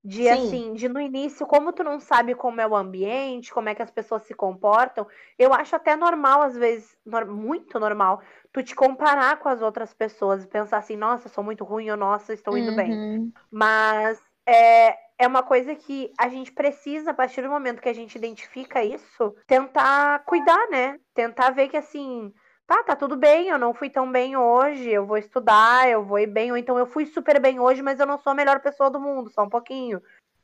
De 0.04 0.28
Sim. 0.28 0.34
assim, 0.34 0.74
de 0.74 0.90
no 0.90 1.00
início, 1.00 1.48
como 1.48 1.72
tu 1.72 1.84
não 1.84 2.00
sabe 2.00 2.36
como 2.36 2.60
é 2.60 2.68
o 2.68 2.76
ambiente, 2.76 3.54
como 3.54 3.70
é 3.70 3.76
que 3.76 3.82
as 3.82 3.90
pessoas 3.92 4.24
se 4.24 4.34
comportam, 4.34 5.08
eu 5.40 5.54
acho 5.54 5.76
até 5.76 5.96
normal, 5.96 6.42
às 6.42 6.56
vezes, 6.58 6.98
nor- 7.06 7.26
muito 7.26 7.80
normal, 7.80 8.22
tu 8.52 8.62
te 8.62 8.76
comparar 8.76 9.40
com 9.40 9.48
as 9.48 9.62
outras 9.62 9.94
pessoas 9.94 10.44
e 10.44 10.48
pensar 10.48 10.78
assim, 10.80 10.98
nossa, 10.98 11.30
sou 11.30 11.44
muito 11.44 11.64
ruim 11.64 11.90
ou 11.90 11.96
nossa, 11.98 12.34
estou 12.34 12.58
indo 12.58 12.72
bem. 12.74 12.92
Uhum. 12.92 13.32
Mas 13.50 14.22
é, 14.46 14.98
é 15.18 15.28
uma 15.28 15.44
coisa 15.44 15.74
que 15.76 16.12
a 16.20 16.28
gente 16.28 16.52
precisa, 16.52 17.12
a 17.12 17.14
partir 17.14 17.42
do 17.42 17.50
momento 17.50 17.82
que 17.82 17.90
a 17.90 17.94
gente 17.94 18.16
identifica 18.18 18.84
isso, 18.84 19.36
tentar 19.48 20.24
cuidar, 20.26 20.68
né? 20.70 21.00
Tentar 21.14 21.52
ver 21.52 21.70
que 21.70 21.78
assim, 21.78 22.34
tá, 22.74 22.84
tá 22.84 22.96
tudo 22.96 23.16
bem, 23.16 23.50
eu 23.50 23.60
não 23.60 23.74
fui 23.74 23.90
tão 23.90 24.12
bem 24.12 24.36
hoje, 24.36 24.90
eu 24.90 25.06
vou 25.06 25.18
estudar, 25.18 25.88
eu 25.88 26.04
vou 26.04 26.18
ir 26.18 26.28
bem, 26.28 26.52
ou 26.52 26.58
então 26.58 26.78
eu 26.80 26.88
fui 26.88 27.06
super 27.06 27.40
bem 27.40 27.60
hoje, 27.60 27.82
mas 27.84 28.00
eu 28.00 28.06
não 28.08 28.18
sou 28.18 28.32
a 28.32 28.36
melhor 28.36 28.60
pessoa 28.62 28.90
do 28.90 29.00
mundo, 29.00 29.30
só 29.30 29.44
um 29.44 29.50
pouquinho. 29.50 30.02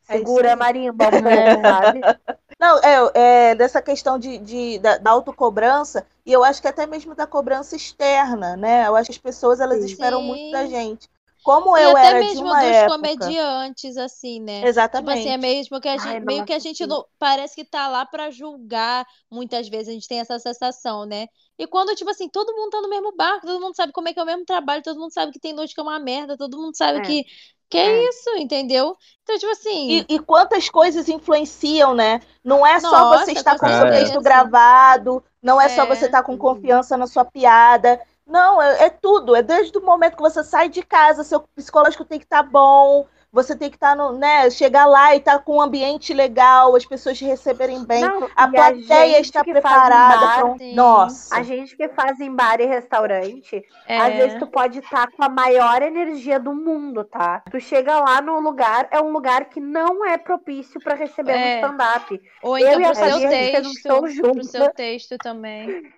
É 0.08 0.14
Segura 0.14 0.50
aí. 0.52 0.56
marimba 0.56 1.06
um 1.08 1.12
pouco, 1.12 1.30
É. 1.30 1.62
sabe? 1.62 2.02
Não, 2.60 2.78
é, 2.80 3.52
é 3.52 3.56
dessa 3.56 3.82
questão 3.82 4.20
de, 4.20 4.38
de- 4.38 4.80
da, 4.80 4.98
da 4.98 5.12
autocobrança, 5.12 6.06
e 6.26 6.34
eu 6.34 6.44
acho 6.44 6.62
que 6.62 6.68
até 6.68 6.86
mesmo 6.86 7.16
da 7.16 7.26
cobrança 7.26 7.74
externa, 7.76 8.58
né? 8.58 8.86
Eu 8.86 8.98
acho 8.98 9.06
que 9.06 9.16
as 9.16 9.18
pessoas 9.18 9.62
elas 9.62 9.80
Sim. 9.80 9.86
esperam 9.86 10.22
muito 10.22 10.52
da 10.52 10.66
gente. 10.66 11.10
Como 11.50 11.76
E 11.76 11.86
eu 11.86 11.92
até 11.92 12.14
era 12.14 12.24
de 12.24 12.38
mesmo 12.38 12.44
uma 12.44 12.58
dos 12.58 12.82
época. 12.86 13.38
comediantes, 13.44 13.98
assim, 13.98 14.40
né? 14.42 14.68
Tipo 14.94 15.10
Exatamente. 15.10 15.12
assim, 15.12 15.30
é 15.30 15.38
mesmo 15.38 15.80
que 15.80 15.88
a 15.88 15.98
Ai, 15.98 15.98
gente, 15.98 16.22
meio 16.22 16.44
que 16.44 16.52
a 16.54 16.60
gente 16.60 16.86
não, 16.88 17.06
parece 17.20 17.56
que 17.56 17.64
tá 17.66 17.88
lá 17.88 18.06
pra 18.06 18.32
julgar, 18.32 19.06
muitas 19.32 19.70
vezes 19.70 19.90
a 19.90 19.94
gente 19.94 20.08
tem 20.08 20.20
essa 20.20 20.38
sensação, 20.40 21.06
né? 21.06 21.28
E 21.58 21.68
quando, 21.68 21.96
tipo 21.96 22.10
assim, 22.10 22.28
todo 22.30 22.54
mundo 22.56 22.72
tá 22.72 22.82
no 22.82 22.90
mesmo 22.90 23.16
barco, 23.16 23.46
todo 23.48 23.62
mundo 23.62 23.76
sabe 23.76 23.94
como 23.94 24.08
é 24.10 24.14
que 24.14 24.20
é 24.20 24.24
o 24.24 24.26
mesmo 24.26 24.46
trabalho, 24.46 24.84
todo 24.84 25.00
mundo 25.00 25.14
sabe 25.14 25.32
que 25.32 25.40
tem 25.40 25.54
noite 25.54 25.74
que 25.74 25.80
é 25.80 25.84
uma 25.84 26.00
merda, 26.00 26.38
todo 26.38 26.58
mundo 26.58 26.76
sabe 26.76 27.00
É. 27.00 27.02
que, 27.02 27.24
que 27.70 27.78
é, 27.78 27.88
É. 27.88 28.10
isso, 28.10 28.30
entendeu? 28.38 28.98
Então, 29.24 29.38
tipo 29.38 29.52
assim, 29.52 29.88
E, 29.88 30.06
e 30.08 30.20
quantas 30.20 30.70
coisas 30.70 31.10
influenciam, 31.10 31.94
né? 31.96 32.22
Não 32.44 32.66
é 32.66 32.80
só 32.80 33.04
Nossa, 33.04 33.32
você 33.34 33.40
estar 33.40 33.56
com 33.56 33.58
com 33.58 33.70
o 33.70 33.74
seu 33.74 33.88
certeza. 33.88 33.90
texto 33.90 34.22
gravado, 34.22 35.24
não 35.42 35.60
é 35.60 35.68
só 35.68 35.86
É. 35.86 35.86
você 35.86 36.06
estar 36.06 36.22
com 36.24 36.38
confiança 36.38 36.96
na 36.96 37.08
sua 37.08 37.26
piada. 37.26 38.00
Não, 38.30 38.62
é, 38.62 38.86
é 38.86 38.90
tudo. 38.90 39.36
É 39.36 39.42
desde 39.42 39.78
o 39.78 39.82
momento 39.86 40.16
que 40.16 40.22
você 40.22 40.44
sai 40.44 40.70
de 40.70 40.84
casa, 40.84 41.24
seu 41.24 41.42
psicológico 41.56 42.06
tem 42.06 42.20
que 42.20 42.26
estar 42.26 42.44
bom, 42.44 43.08
você 43.32 43.56
tem 43.56 43.70
que 43.70 43.76
estar 43.76 43.96
no, 43.96 44.12
né, 44.14 44.50
chegar 44.50 44.86
lá 44.86 45.14
e 45.14 45.18
estar 45.20 45.40
com 45.40 45.58
um 45.58 45.62
ambiente 45.62 46.14
legal, 46.14 46.76
as 46.76 46.86
pessoas 46.86 47.18
te 47.18 47.26
receberem 47.26 47.84
bem. 47.84 48.02
Não, 48.02 48.28
A 48.36 48.48
plateia 48.48 49.18
gente 49.18 49.26
está 49.26 49.44
preparada 49.44 50.18
bar, 50.26 50.36
para 50.36 50.46
um... 50.46 50.58
Nossa. 50.76 51.36
A 51.36 51.44
gente 51.44 51.76
que 51.78 51.88
faz 51.90 52.20
em 52.20 52.34
bar 52.34 52.60
e 52.60 52.66
restaurante, 52.66 53.64
é, 53.88 53.98
Às 54.00 54.16
vezes 54.16 54.40
tu 54.40 54.48
pode 54.48 54.80
estar 54.80 55.12
com 55.12 55.24
a 55.24 55.30
maior 55.30 55.82
energia 55.82 56.40
do 56.40 56.54
mundo, 56.54 57.04
tá? 57.04 57.44
Tu 57.52 57.60
chega 57.60 58.00
lá 58.00 58.20
no 58.22 58.40
lugar, 58.40 58.88
é 58.92 59.00
um 59.00 59.12
lugar 59.12 59.46
que 59.46 59.60
não 59.60 60.06
é 60.06 60.18
propício 60.18 60.80
pra 60.82 60.96
receber 60.96 61.34
um 61.34 61.36
É. 61.36 61.56
stand-up. 61.62 62.22
ou 62.42 62.58
eu 62.58 62.68
então 62.68 62.82
e 62.82 62.86
a 62.86 62.88
pro 62.88 62.96
seu 62.96 63.06
a 63.14 63.18
um 63.18 63.30
texto, 63.30 63.82
show 63.82 64.02
pro 64.02 64.12
junto. 64.12 64.44
seu 64.48 64.74
texto 64.74 65.18
também. 65.20 65.92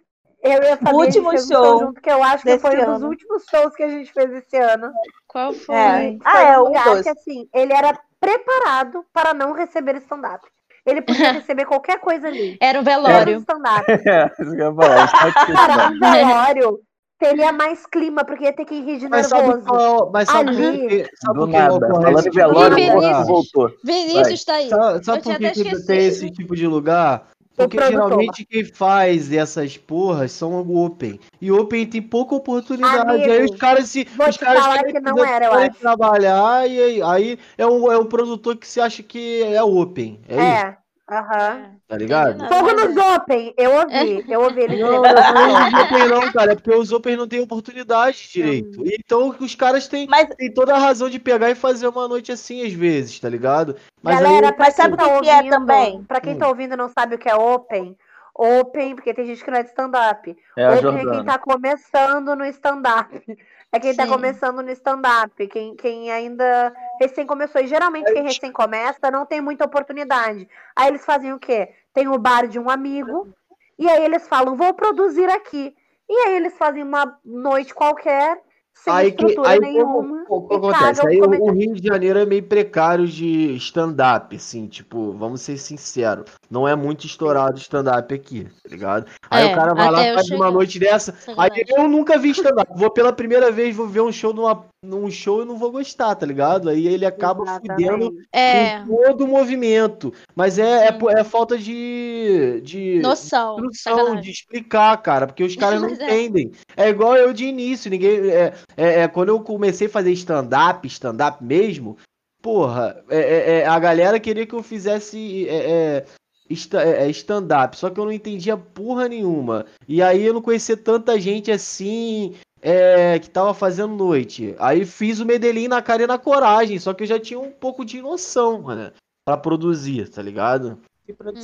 Eu 0.44 0.64
e 0.64 0.70
a 0.72 0.78
Fabi, 0.78 0.90
a 1.02 1.06
gente 1.06 1.20
último 1.20 1.30
um 1.30 1.38
show 1.38 1.80
junto, 1.80 2.02
que 2.02 2.10
eu 2.10 2.24
acho 2.24 2.44
que 2.44 2.58
foi 2.60 2.82
um 2.82 2.94
dos 2.94 3.04
últimos 3.04 3.44
shows 3.50 3.76
que 3.76 3.84
a 3.84 3.90
gente 3.90 4.12
fez 4.12 4.32
esse 4.34 4.58
ano. 4.58 4.92
Qual 5.28 5.54
foi? 5.54 5.76
É. 5.76 6.18
Ah, 6.26 6.32
foi 6.32 6.44
é, 6.44 6.58
um 6.58 6.62
um 6.62 6.66
lugar 6.68 6.84
dos. 6.86 7.04
que, 7.04 7.10
assim, 7.10 7.48
ele 7.54 7.74
era 7.74 7.98
preparado 8.20 9.06
para 9.14 9.34
não 9.34 9.54
receber 9.54 9.96
stand-up. 9.98 10.44
Ele 10.86 11.02
podia 11.02 11.32
receber 11.34 11.66
qualquer 11.66 12.00
coisa 12.00 12.28
ali. 12.28 12.58
Era 12.60 12.80
um 12.80 12.84
menos 12.84 13.04
velório. 13.08 13.38
stand-up. 13.40 13.86
É, 14.08 14.32
ia 14.58 14.74
falar. 14.74 15.06
Está 15.06 15.28
aqui, 15.28 15.54
Cara, 15.54 15.90
né? 15.90 15.96
um 15.96 16.00
velório 16.12 16.80
teria 17.20 17.52
mais 17.54 17.86
clima, 17.86 18.26
porque 18.26 18.46
ia 18.46 18.54
ter 18.54 18.66
que 18.66 18.82
rir 18.82 18.98
de 18.98 19.08
Mas 19.08 19.28
sabe 19.28 19.44
nervoso. 19.48 19.66
qual, 19.68 20.10
mas 20.12 20.28
sabe 20.28 20.50
Ali- 20.50 20.80
por 20.80 20.90
que, 20.90 21.10
sabe 21.18 21.34
Do 21.40 21.46
por 21.46 21.52
que 21.52 21.58
nada. 21.58 21.80
Falando 21.88 22.08
esse 22.08 22.14
em 22.14 22.16
tipo 22.24 22.32
de 22.32 22.38
velório, 22.40 22.78
o 22.78 22.96
lugar? 22.96 23.12
moço 23.14 23.28
voltou. 23.28 23.72
Vinícius 23.84 24.44
tá 24.44 24.54
aí. 24.56 24.70
Sabe, 24.70 25.06
sabe 25.06 25.18
Eu 25.20 25.22
por 25.22 25.36
tinha 25.38 25.38
que, 25.38 25.46
até 25.46 25.54
que 25.54 25.64
tem 25.64 25.72
esquecido. 25.72 25.94
esse 26.26 26.32
tipo 26.32 26.56
de 26.56 26.66
lugar? 26.66 27.28
Porque 27.56 27.78
geralmente 27.78 28.46
quem 28.46 28.64
faz 28.64 29.32
essas 29.32 29.78
porras 29.78 30.32
são 30.32 30.62
o 30.62 30.86
Open. 30.86 31.20
E 31.40 31.52
Open 31.52 31.86
tem 31.86 32.02
pouca 32.02 32.34
oportunidade. 32.36 33.10
Amigo, 33.10 33.32
aí 33.32 33.46
os 33.46 33.56
caras 33.58 33.90
se. 33.90 34.06
vou 34.16 34.28
os 34.28 34.38
caras 34.38 34.64
falar 34.64 34.84
que 34.84 35.00
não 35.00 35.24
era, 35.24 35.46
eu 35.46 35.54
acho. 35.54 35.80
trabalhar 35.80 36.70
e 36.70 36.82
aí, 36.82 37.02
aí 37.02 37.40
é, 37.58 37.68
um, 37.68 37.92
é 37.92 37.98
um 37.98 38.06
produtor 38.06 38.56
que 38.56 38.68
se 38.68 38.80
acha 38.80 39.04
que 39.04 39.44
é 39.44 39.62
Open. 39.62 40.20
É, 40.28 40.36
isso, 40.36 40.44
É, 40.44 40.78
aham. 41.12 41.76
tá 41.88 41.98
ligado? 41.98 42.48
Fogo 42.48 42.72
nos 42.74 42.96
é. 42.96 43.16
Open, 43.16 43.54
eu 43.58 43.72
ouvi, 43.74 44.26
eu 44.30 44.42
ouvi 44.42 44.62
ele 44.62 44.78
Não, 44.82 45.04
escrevendo. 45.04 45.34
não 45.34 45.58
é 45.58 45.68
os 45.68 45.74
Open 45.74 46.08
não, 46.08 46.32
cara. 46.32 46.52
É 46.52 46.56
porque 46.56 46.74
os 46.74 46.92
Open 46.92 47.18
não 47.18 47.28
têm 47.28 47.42
oportunidade 47.42 48.30
direito. 48.32 48.84
Então 48.86 49.36
os 49.40 49.54
caras 49.56 49.88
têm, 49.88 50.08
Mas, 50.08 50.28
têm 50.36 50.52
toda 50.54 50.74
a 50.74 50.80
razão 50.80 51.10
de 51.10 51.20
pegar 51.20 51.50
e 51.50 51.56
fazer 51.56 51.88
uma 51.88 52.08
noite 52.08 52.32
assim 52.32 52.66
às 52.66 52.72
vezes, 52.74 53.20
tá 53.20 53.28
ligado? 53.30 53.76
Mas 54.02 54.18
aí- 54.18 54.24
Galera, 54.24 54.54
pra 54.54 54.66
Mas 54.66 54.76
quem 54.76 54.84
sabe 54.86 54.98
tá 54.98 55.08
o 55.08 55.20
que 55.20 55.22
que 55.26 55.30
é 55.30 55.50
também? 55.50 56.04
pra 56.04 56.22
quem 56.22 56.36
Hum. 56.36 56.38
tá 56.40 56.48
ouvindo 56.48 56.74
e 56.74 56.78
não 56.78 56.90
sabe 56.90 57.16
o 57.16 57.20
que 57.20 57.30
é 57.30 57.36
Open, 57.36 57.98
Open, 58.34 58.96
porque 58.96 59.14
tem 59.14 59.26
gente 59.26 59.44
que 59.44 59.52
não 59.52 59.58
é 59.60 59.64
de 59.64 59.70
stand-up. 59.70 60.36
É 60.58 60.70
Open 60.70 60.98
é 61.08 61.12
quem 61.12 61.26
tá 61.26 61.38
começando 61.38 62.36
no 62.36 62.46
stand-up. 62.46 63.22
É 63.72 63.80
quem 63.80 63.96
tá 63.96 64.04
Sim. 64.04 64.10
começando 64.10 64.62
no 64.62 64.70
stand-up. 64.72 65.48
Quem, 65.48 65.76
quem 65.76 66.12
ainda 66.12 66.74
recém 67.00 67.26
começou. 67.26 67.62
E 67.62 67.68
geralmente 67.68 68.12
quem 68.12 68.24
recém 68.24 68.52
começa 68.52 69.10
não 69.10 69.26
tem 69.26 69.40
muita 69.40 69.66
oportunidade. 69.66 70.48
Aí 70.76 70.90
eles 70.90 71.06
fazem 71.06 71.32
o 71.32 71.40
quê? 71.40 71.74
Tem 71.94 72.08
o 72.08 72.18
bar 72.18 72.48
de 72.48 72.60
um 72.60 72.70
amigo. 72.70 73.34
E 73.80 73.90
aí 73.90 74.04
eles 74.04 74.28
falam, 74.28 74.58
vou 74.58 74.74
produzir 74.74 75.30
aqui. 75.30 75.74
E 76.10 76.14
aí 76.14 76.36
eles 76.36 76.58
fazem 76.58 76.84
uma 76.84 77.18
noite 77.24 77.74
qualquer, 77.74 78.42
sem 78.74 78.94
Aí 78.94 79.12
que 79.12 79.38
aí 79.44 79.60
nenhuma. 79.60 80.26
como, 80.26 80.48
como 80.48 80.56
acontece? 80.56 81.06
Aí 81.06 81.22
o, 81.22 81.26
o 81.40 81.50
comediantes. 81.50 81.52
Rio 81.52 81.76
de 81.76 81.88
Janeiro 81.88 82.20
é 82.20 82.26
meio 82.26 82.44
precário 82.44 83.08
de 83.08 83.56
stand-up, 83.58 84.36
assim, 84.36 84.68
tipo, 84.68 85.14
vamos 85.14 85.42
ser 85.42 85.58
sinceros. 85.58 86.26
Não 86.50 86.68
é 86.68 86.76
muito 86.76 87.06
estourado 87.06 87.58
stand-up 87.60 88.14
aqui, 88.14 88.46
tá 88.46 88.70
ligado? 88.70 89.06
Aí 89.30 89.44
É, 89.44 89.46
o 89.46 89.54
cara 89.54 89.74
vai 89.76 89.90
lá, 89.92 90.08
faz 90.14 90.32
uma 90.32 90.48
chegar. 90.48 90.52
noite 90.52 90.80
dessa. 90.80 91.16
Aí 91.38 91.50
eu 91.68 91.88
nunca 91.88 92.18
vi 92.18 92.32
stand-up. 92.32 92.72
Vou 92.76 92.90
pela 92.92 93.14
primeira 93.14 93.52
vez, 93.52 93.76
vou 93.76 93.88
ver 93.88 94.02
um 94.02 94.12
show 94.12 94.34
numa, 94.34 94.66
num 94.84 95.10
show 95.12 95.44
e 95.44 95.46
não 95.46 95.58
vou 95.58 95.72
gostar, 95.72 96.16
tá 96.16 96.26
ligado? 96.26 96.70
Aí 96.70 96.88
ele 96.88 97.06
acaba 97.06 97.46
fudendo 97.46 98.06
Exatamente. 98.06 98.28
É, 98.34 98.80
com 98.86 98.96
todo 99.04 99.24
o 99.26 99.28
movimento. 99.28 100.14
Mas 100.36 100.58
é, 100.58 100.88
é, 100.88 100.98
é 101.20 101.24
falta 101.24 101.58
de, 101.58 102.62
de 102.64 103.00
noção. 103.02 103.56
instrução, 103.60 103.98
Sacanagem. 103.98 104.22
de 104.22 104.32
explicar, 104.32 104.98
cara, 105.02 105.28
porque 105.28 105.44
os 105.44 105.56
caras 105.56 105.82
não 105.82 105.90
é. 106.02 106.24
entendem. 106.24 106.52
É 106.76 106.90
igual 106.90 107.16
eu 107.16 107.34
de 107.34 107.46
início, 107.46 107.90
ninguém. 107.92 108.30
É, 108.30 108.54
é, 108.78 109.02
é, 109.02 109.08
quando 109.08 109.30
eu 109.30 109.40
comecei 109.42 109.88
a 109.88 109.90
fazer 109.90 110.12
stand-up, 110.12 110.88
stand-up 110.88 111.44
mesmo, 111.44 111.98
porra, 112.42 113.04
é, 113.10 113.20
é, 113.20 113.60
é, 113.60 113.68
a 113.68 113.78
galera 113.80 114.20
queria 114.20 114.46
que 114.46 114.56
eu 114.56 114.64
fizesse 114.64 115.48
é, 115.48 116.06
é, 116.50 117.10
stand-up, 117.10 117.78
só 117.78 117.90
que 117.90 118.00
eu 118.00 118.06
não 118.06 118.12
entendia 118.12 118.58
porra 118.58 119.08
nenhuma. 119.08 119.66
E 119.88 120.02
aí 120.02 120.24
eu 120.24 120.34
não 120.34 120.42
conhecia 120.42 120.76
tanta 120.78 121.20
gente 121.20 121.52
assim. 121.52 122.36
é, 122.62 123.18
que 123.20 123.30
tava 123.30 123.54
fazendo 123.54 123.96
noite. 123.96 124.56
Aí 124.60 124.86
fiz 124.86 125.20
o 125.20 125.26
Medellín 125.26 125.68
na 125.68 125.82
cara 125.82 126.04
e 126.04 126.08
na 126.08 126.18
coragem, 126.18 126.78
só 126.80 126.94
que 126.94 127.04
eu 127.04 127.08
já 127.08 127.20
tinha 127.20 127.40
um 127.40 127.52
pouco 127.52 127.84
de 127.84 128.02
noção, 128.02 128.62
mano, 128.62 128.92
pra 129.26 129.36
produzir, 129.36 130.08
tá 130.10 130.22
ligado? 130.22 130.78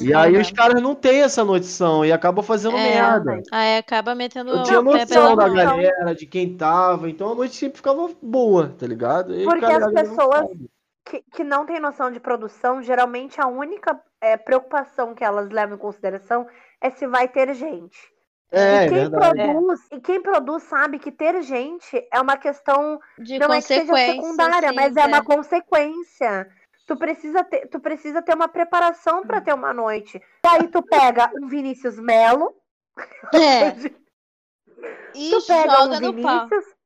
E 0.02 0.14
aí 0.14 0.38
os 0.38 0.52
caras 0.52 0.82
não 0.82 0.94
têm 0.96 1.22
essa 1.22 1.44
noção 1.44 2.06
e 2.06 2.12
acabam 2.12 2.44
fazendo 2.44 2.78
É. 2.78 2.84
merda. 2.96 3.42
Aí 3.52 3.78
acaba 3.78 4.14
metendo 4.16 4.52
Eu 4.52 4.58
o 4.60 4.64
tinha 4.64 4.84
pé 4.84 5.06
pela 5.06 5.22
noção 5.22 5.36
da 5.36 5.48
mão. 5.48 5.56
galera, 5.56 6.16
de 6.16 6.26
quem 6.26 6.56
tava, 6.58 7.10
então 7.10 7.32
a 7.32 7.36
noite 7.36 7.56
sempre 7.56 7.78
ficava 7.78 8.10
boa, 8.22 8.74
tá 8.78 8.86
ligado? 8.88 9.34
E, 9.34 9.44
Porque 9.44 9.62
cara, 9.62 9.78
as 9.88 9.94
não 9.94 9.94
pessoas- 9.94 10.36
sabe. 10.48 10.70
que, 11.06 11.24
que 11.34 11.44
não 11.44 11.66
tem 11.66 11.80
noção 11.80 12.12
de 12.12 12.20
produção, 12.20 12.82
geralmente 12.82 13.40
a 13.40 13.48
única 13.48 14.00
é, 14.22 14.36
preocupação 14.36 15.14
que 15.16 15.24
elas 15.24 15.50
levam 15.50 15.76
em 15.76 15.80
consideração 15.80 16.48
é 16.82 16.90
se 16.90 17.06
vai 17.08 17.28
ter 17.28 17.54
gente. 17.54 17.98
É, 18.52 18.60
e 18.60 18.86
é 18.86 18.88
quem 18.88 18.98
verdade. 19.00 19.42
produz, 19.44 19.80
e 19.92 20.00
quem 20.00 20.22
produz 20.22 20.64
sabe 20.64 21.00
que 21.00 21.12
ter 21.12 21.42
gente 21.44 22.02
é 22.12 22.20
uma 22.22 22.38
questão, 22.38 22.98
De 23.20 23.38
não 23.38 23.52
é 23.54 23.58
que 23.58 23.64
seja 23.64 23.82
consequência, 23.88 24.14
secundária, 24.22 24.70
sim, 24.70 24.76
mas 24.76 24.96
é 24.96 25.02
é. 25.02 25.06
uma 25.06 25.22
consequência. 25.24 26.48
Tu 26.88 26.96
precisa 26.96 27.44
ter, 27.44 27.67
tu 27.67 27.79
precisa 27.82 28.22
ter 28.22 28.34
uma 28.34 28.48
preparação 28.48 29.22
para 29.24 29.41
ter 29.41 29.53
uma 29.53 29.74
noite. 29.74 30.22
Aí 30.44 30.67
tu 30.70 30.82
pega 30.82 31.29
um 31.36 31.48
Vinícius 31.48 32.00
Melo, 32.00 32.56
É. 33.34 33.72
E 35.13 35.32
tu 35.32 35.48
pega 35.48 35.75
joga 35.75 36.10
um. 36.10 36.13
Vinícius 36.13 36.76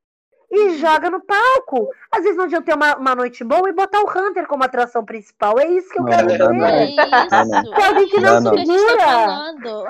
e 0.51 0.77
joga 0.77 1.09
no 1.09 1.21
palco. 1.21 1.89
Às 2.11 2.23
vezes 2.23 2.37
não 2.37 2.43
adianta 2.45 2.65
ter 2.65 2.73
uma, 2.75 2.95
uma 2.97 3.15
noite 3.15 3.43
boa 3.43 3.69
e 3.69 3.73
botar 3.73 3.99
o 4.01 4.09
Hunter 4.09 4.45
como 4.47 4.63
atração 4.63 5.03
principal. 5.05 5.57
É 5.59 5.65
isso 5.67 5.89
que 5.89 5.99
eu 5.99 6.03
Não, 6.03 6.09
quero 6.11 6.27
não 6.27 6.33
dizer. 6.35 6.49
não. 6.53 6.65
É 6.67 6.85
isso. 6.85 6.95
Não, 7.31 7.45
não. 7.45 7.73
Tem 7.73 7.85
alguém 7.85 8.07
que 8.09 8.17
É 8.17 8.19
não 8.21 8.37
isso 8.37 8.51
que 8.51 8.55
a 8.55 8.65
gente 8.65 8.67
tá 8.67 8.89
segura. 8.89 9.05
falando. 9.07 9.85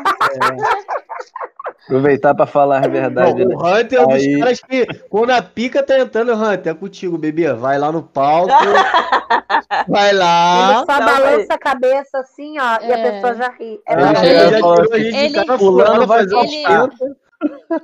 Aproveitar 1.86 2.36
pra 2.36 2.46
falar 2.46 2.86
a 2.86 2.88
verdade. 2.88 3.44
Não, 3.44 3.56
o 3.58 3.65
Hunter 3.68 4.00
é 4.00 4.03
um 4.03 4.08
dos 4.08 4.15
Aí- 4.24 4.39
caras 4.39 4.62
que, 4.62 4.86
quando 5.10 5.32
a 5.32 5.41
pica 5.41 5.82
tá 5.84 6.00
entrando, 6.00 6.34
Hunter, 6.34 6.72
é 6.72 6.75
contigo, 6.75 7.18
bebê. 7.18 7.51
Vai 7.53 7.77
lá 7.80 7.91
no 7.91 8.03
palco. 8.03 8.48
vai 9.89 10.10
Ele 10.10 10.20
lá. 10.20 10.86
só 10.86 11.00
Não, 11.00 11.06
balança 11.06 11.53
a 11.53 11.58
cabeça 11.58 12.20
assim, 12.20 12.58
ó, 12.60 12.77
e 12.86 12.94
a 12.94 12.98
É. 13.00 13.12
pessoa 13.12 13.34
já 13.36 13.50
ri. 13.50 13.80
É 13.88 13.94
Ele 13.94 14.03
verdade. 14.03 14.27
já 14.36 14.50
já 14.51 14.60
falou 14.60 14.75
tirou 14.84 14.94
a 14.94 15.00
gente 15.00 15.18
ele- 15.18 15.27
de 15.27 15.34
cara 15.46 15.58
fulano 15.58 15.88
furada, 15.89 16.06
vai 16.06 16.20
fazer 16.20 16.36
um 16.36 16.44
ele- 16.44 16.56
esquenta. 16.58 17.18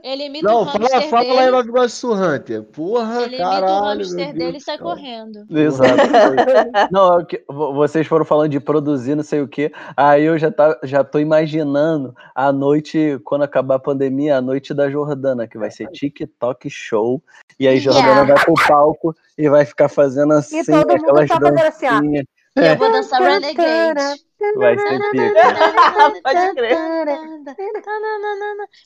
Ele 0.04 0.26
imita 0.26 0.48
Não, 0.48 0.62
o 0.64 0.66
fala, 0.66 0.80
hamster 0.80 1.10
fala 1.10 1.24
lá 1.24 1.34
em 1.34 1.38
dele. 1.40 1.52
Nova 1.52 1.68
Iguaçu, 1.68 2.14
Hunter. 2.14 2.64
Porra, 2.64 3.22
Ele 3.24 3.36
imita 3.36 3.48
o 3.48 3.50
caralho. 3.52 4.00
hamster 4.00 4.34
dele 4.34 4.58
e 4.58 4.62
sai 4.62 4.78
correndo. 4.78 5.46
Exato. 5.50 5.96
Não, 6.92 7.20
é 7.20 7.26
vocês 7.48 8.06
foram 8.08 8.26
falando 8.26 8.52
de 8.52 8.60
produzir, 8.60 9.16
não 9.16 9.24
sei 9.24 9.42
o 9.42 9.48
quê. 9.48 9.72
Aí 9.96 10.24
eu 10.24 10.38
já, 10.38 10.52
tá, 10.52 10.78
já 10.84 11.04
tô 11.04 11.20
imaginando 11.20 12.14
a 12.36 12.52
noite, 12.52 13.20
quando 13.24 13.44
acabar 13.44 13.76
a 13.76 13.80
pandemia, 13.80 14.38
a 14.38 14.42
noite 14.42 14.74
da 14.74 14.90
Jordana, 14.90 15.48
que 15.48 15.58
vai 15.58 15.72
ser 15.72 15.88
TikTok 15.90 16.70
show. 16.70 17.22
E 17.60 17.68
aí 17.68 17.80
Jordana 17.80 18.08
Yeah. 18.08 18.34
vai 18.36 18.46
pro 18.46 18.54
palco 18.68 19.16
e 19.38 19.50
vai 19.50 19.66
ficar 19.66 19.90
fazendo 19.90 20.34
assim, 20.34 20.64
todo 20.64 20.76
mundo 20.88 20.92
aquelas 20.92 21.28
só 21.28 21.40
fazendo 21.40 21.60
assim, 21.60 21.88
ó. 21.88 22.24
E 22.58 22.68
eu 22.68 22.78
vou 22.78 22.92
dançar 22.92 23.22
Renegade. 23.22 24.26
Vai 24.56 24.78
ser 24.78 25.00
pica. 25.12 26.22
Pode 26.24 26.56
crer. 26.56 26.78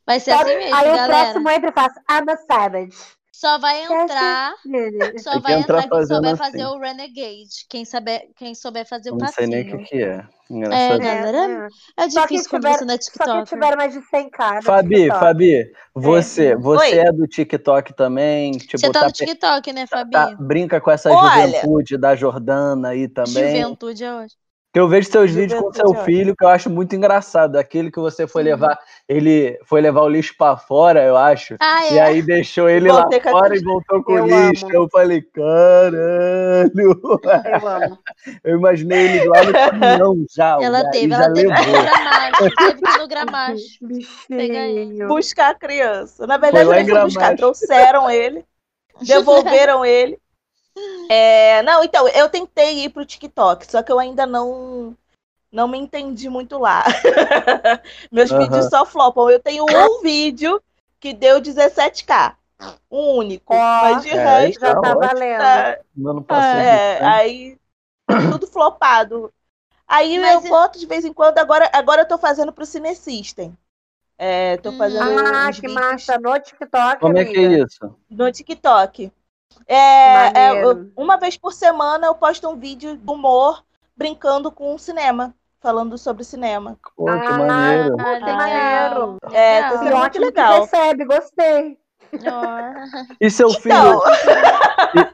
Vai 0.06 0.20
ser 0.20 0.32
assim 0.32 0.58
mesmo, 0.58 0.76
Aí 0.76 0.90
o 0.90 0.96
galera. 0.96 1.08
próximo 1.08 1.50
entra 1.50 1.70
e 1.70 1.74
faz 1.74 1.94
I'm 2.10 2.30
a 2.32 2.38
savage. 2.38 3.21
Só 3.42 3.58
vai 3.58 3.82
entrar, 3.84 4.54
só 5.18 5.40
vai 5.40 5.54
entrar 5.54 5.84
entrar 5.86 5.90
quem 5.90 6.06
souber 6.06 6.30
assim. 6.34 6.38
fazer 6.44 6.66
o 6.68 6.78
Renegade. 6.78 7.66
Quem 7.68 7.86
souber, 7.86 8.28
quem 8.38 8.54
souber 8.54 8.88
fazer 8.88 9.10
o 9.12 9.18
Não 9.18 9.28
sei 9.30 9.48
nem 9.48 9.62
o 9.62 9.64
passinho. 9.64 9.84
que, 9.88 9.90
que 9.98 10.04
é. 10.04 10.28
É, 10.72 11.00
galera, 11.00 11.68
é 11.98 12.10
Só 12.12 12.28
que 12.28 12.36
difícil 12.36 12.50
quando 12.52 12.62
tiver- 12.66 12.78
você 12.78 12.86
não 12.86 12.94
é 12.94 12.98
Só 13.02 13.10
que 13.12 13.18
TikTok. 13.18 13.50
tiver 13.50 13.76
mais 13.78 13.94
de 13.94 14.00
100k. 14.02 14.56
no 14.58 14.62
Fabi, 14.62 14.96
TikTok. 14.96 15.20
Fabi, 15.20 15.72
você, 15.96 16.56
você 16.56 16.82
Oi. 16.92 17.00
é 17.00 17.12
do 17.12 17.26
TikTok 17.28 17.94
também? 17.96 18.52
Tipo, 18.52 18.78
Você 18.78 18.92
tá 18.92 19.00
tá 19.00 19.06
no 19.08 19.12
TikTok, 19.12 19.74
né, 19.74 19.88
Fabi? 19.88 20.12
tá- 20.12 20.36
brinca 20.40 20.80
com 20.80 20.92
essa 20.92 21.10
Olha. 21.12 21.48
juventude 21.48 21.98
da 21.98 22.16
Jordana 22.16 22.90
aí 22.90 23.08
também. 23.08 23.34
Juventude 23.62 24.04
é 24.04 24.14
hoje. 24.14 24.36
Que 24.74 24.80
eu 24.80 24.88
vejo 24.88 25.12
seus 25.12 25.32
vídeos 25.32 25.60
com 25.60 25.74
seu 25.74 25.94
filho, 26.06 26.34
que 26.34 26.46
eu 26.46 26.48
acho 26.48 26.70
muito 26.70 26.96
engraçado. 26.96 27.58
Aquele 27.58 27.92
que 27.92 28.00
você 28.00 28.26
foi 28.26 28.42
Sim. 28.44 28.50
levar, 28.52 28.80
ele 29.08 29.60
foi 29.66 29.82
levar 29.82 30.02
o 30.04 30.08
lixo 30.08 30.34
pra 30.38 30.56
fora, 30.56 31.04
eu 31.04 31.18
acho. 31.18 31.58
Ah, 31.60 31.88
E 31.92 31.98
é. 31.98 32.02
aí 32.02 32.22
deixou 32.22 32.70
ele 32.70 32.90
lá 32.90 33.02
Voltei 33.02 33.20
a 33.20 33.32
fora 33.32 33.54
e 33.58 33.60
voltou 33.62 34.02
com 34.02 34.18
Eu 34.18 34.24
o 34.24 34.28
lixo. 34.50 34.66
amo. 34.66 34.74
Eu 34.76 34.88
falei, 34.90 35.22
caralho! 35.24 35.98
Eu 36.78 36.92
amo. 37.70 38.00
Eu 38.46 38.58
imaginei 38.58 39.18
ele 39.18 39.28
lá 39.28 39.44
no 39.44 39.52
caminhão 39.52 40.26
já. 40.34 40.58
Ela 40.64 40.84
já- 40.84 40.88
e 40.88 40.92
teve, 40.92 41.10
já 41.10 41.24
ela 41.26 41.34
teve 41.34 41.48
no 41.50 41.56
gramacho. 41.58 42.48
Teve 42.48 42.76
que 42.76 42.90
ir 42.90 42.98
no 43.00 43.08
gramacho. 43.08 45.08
Buscar 45.10 45.50
a 45.50 45.56
criança. 45.56 46.26
Na 46.26 46.38
verdade, 46.38 46.66
lá 46.66 46.78
não 46.82 46.86
foi 46.86 47.02
buscar, 47.02 47.36
trouxeram 47.36 48.10
ele, 48.10 48.46
devolveram 49.02 49.84
ele. 49.84 50.18
É, 51.10 51.62
não, 51.64 51.84
então, 51.84 52.08
eu 52.10 52.30
tentei 52.30 52.86
ir 52.86 52.90
pro 52.90 53.06
TikTok, 53.06 53.70
só 53.70 53.84
que 53.84 53.92
eu 53.92 54.00
ainda 54.00 54.26
não 54.26 54.96
não 55.52 55.68
me 55.68 55.78
entendi 55.78 56.30
muito 56.30 56.58
lá. 56.58 56.84
Meus 58.10 58.32
Aham. 58.32 58.44
vídeos 58.44 58.66
só 58.70 58.86
flopam. 58.86 59.30
Eu 59.30 59.40
tenho 59.40 59.66
um 59.66 60.02
vídeo 60.02 60.62
que 61.00 61.14
deu 61.14 61.42
17k. 61.42 62.36
Um 62.90 63.18
único. 63.18 63.54
Ó, 63.54 63.58
mas 63.58 64.04
de 64.04 64.10
é, 64.10 64.14
resto, 64.16 64.62
Já 64.62 64.80
tá 64.80 64.94
valendo. 64.94 65.38
tá- 65.40 65.80
passado. 66.26 66.56
é, 66.62 67.00
né? 67.02 67.08
aí 67.08 67.58
tudo 68.32 68.48
flopado. 68.48 69.34
Aí 69.88 70.18
Mas 70.20 70.42
eu 70.44 70.48
e- 70.48 70.50
boto 70.50 70.80
de 70.80 70.86
vez 70.86 71.04
em 71.04 71.12
quando, 71.12 71.38
agora, 71.38 71.70
agora 71.74 72.04
eu 72.04 72.08
tô 72.08 72.18
fazendo 72.18 72.54
pro 72.54 72.66
Cine 72.66 72.96
System. 72.96 73.58
É, 74.18 74.56
tô 74.58 74.72
fazendo 74.74 75.04
Ah, 75.04 75.52
que 75.52 75.62
vídeos 75.62 75.74
massa. 75.74 76.18
No 76.20 76.40
TikTok, 76.40 77.00
Como 77.02 77.18
é 77.18 77.26
que 77.26 77.38
é 77.38 77.46
amiga. 77.46 77.66
isso? 77.66 77.96
no 78.10 78.32
TikTok. 78.32 79.12
É, 79.68 80.28
é, 80.28 80.64
uma 80.96 81.18
vez 81.18 81.38
por 81.38 81.54
semana 81.54 82.08
eu 82.08 82.16
posto 82.16 82.50
um 82.50 82.58
vídeo 82.58 82.98
de 82.98 83.12
humor 83.12 83.64
brincando 83.96 84.52
com 84.52 84.74
o 84.74 84.80
cinema, 84.80 85.34
falando 85.60 85.98
sobre 85.98 86.24
cinema. 86.24 86.78
Pô, 86.96 87.06
que 87.06 87.12
Ah, 87.12 87.38
maneiro. 87.38 87.96
Ah, 88.00 88.16
Que 88.20 88.34
maneiro. 88.34 89.18
É, 89.32 89.70
sendo 89.78 89.98
muito 89.98 90.20
legal. 90.20 90.62
recebe, 90.62 91.06
gostei. 91.06 91.78
Ó. 92.14 92.14
E 93.22 93.30
seu 93.30 93.50
filho? 93.52 94.02
Então, 94.94 95.12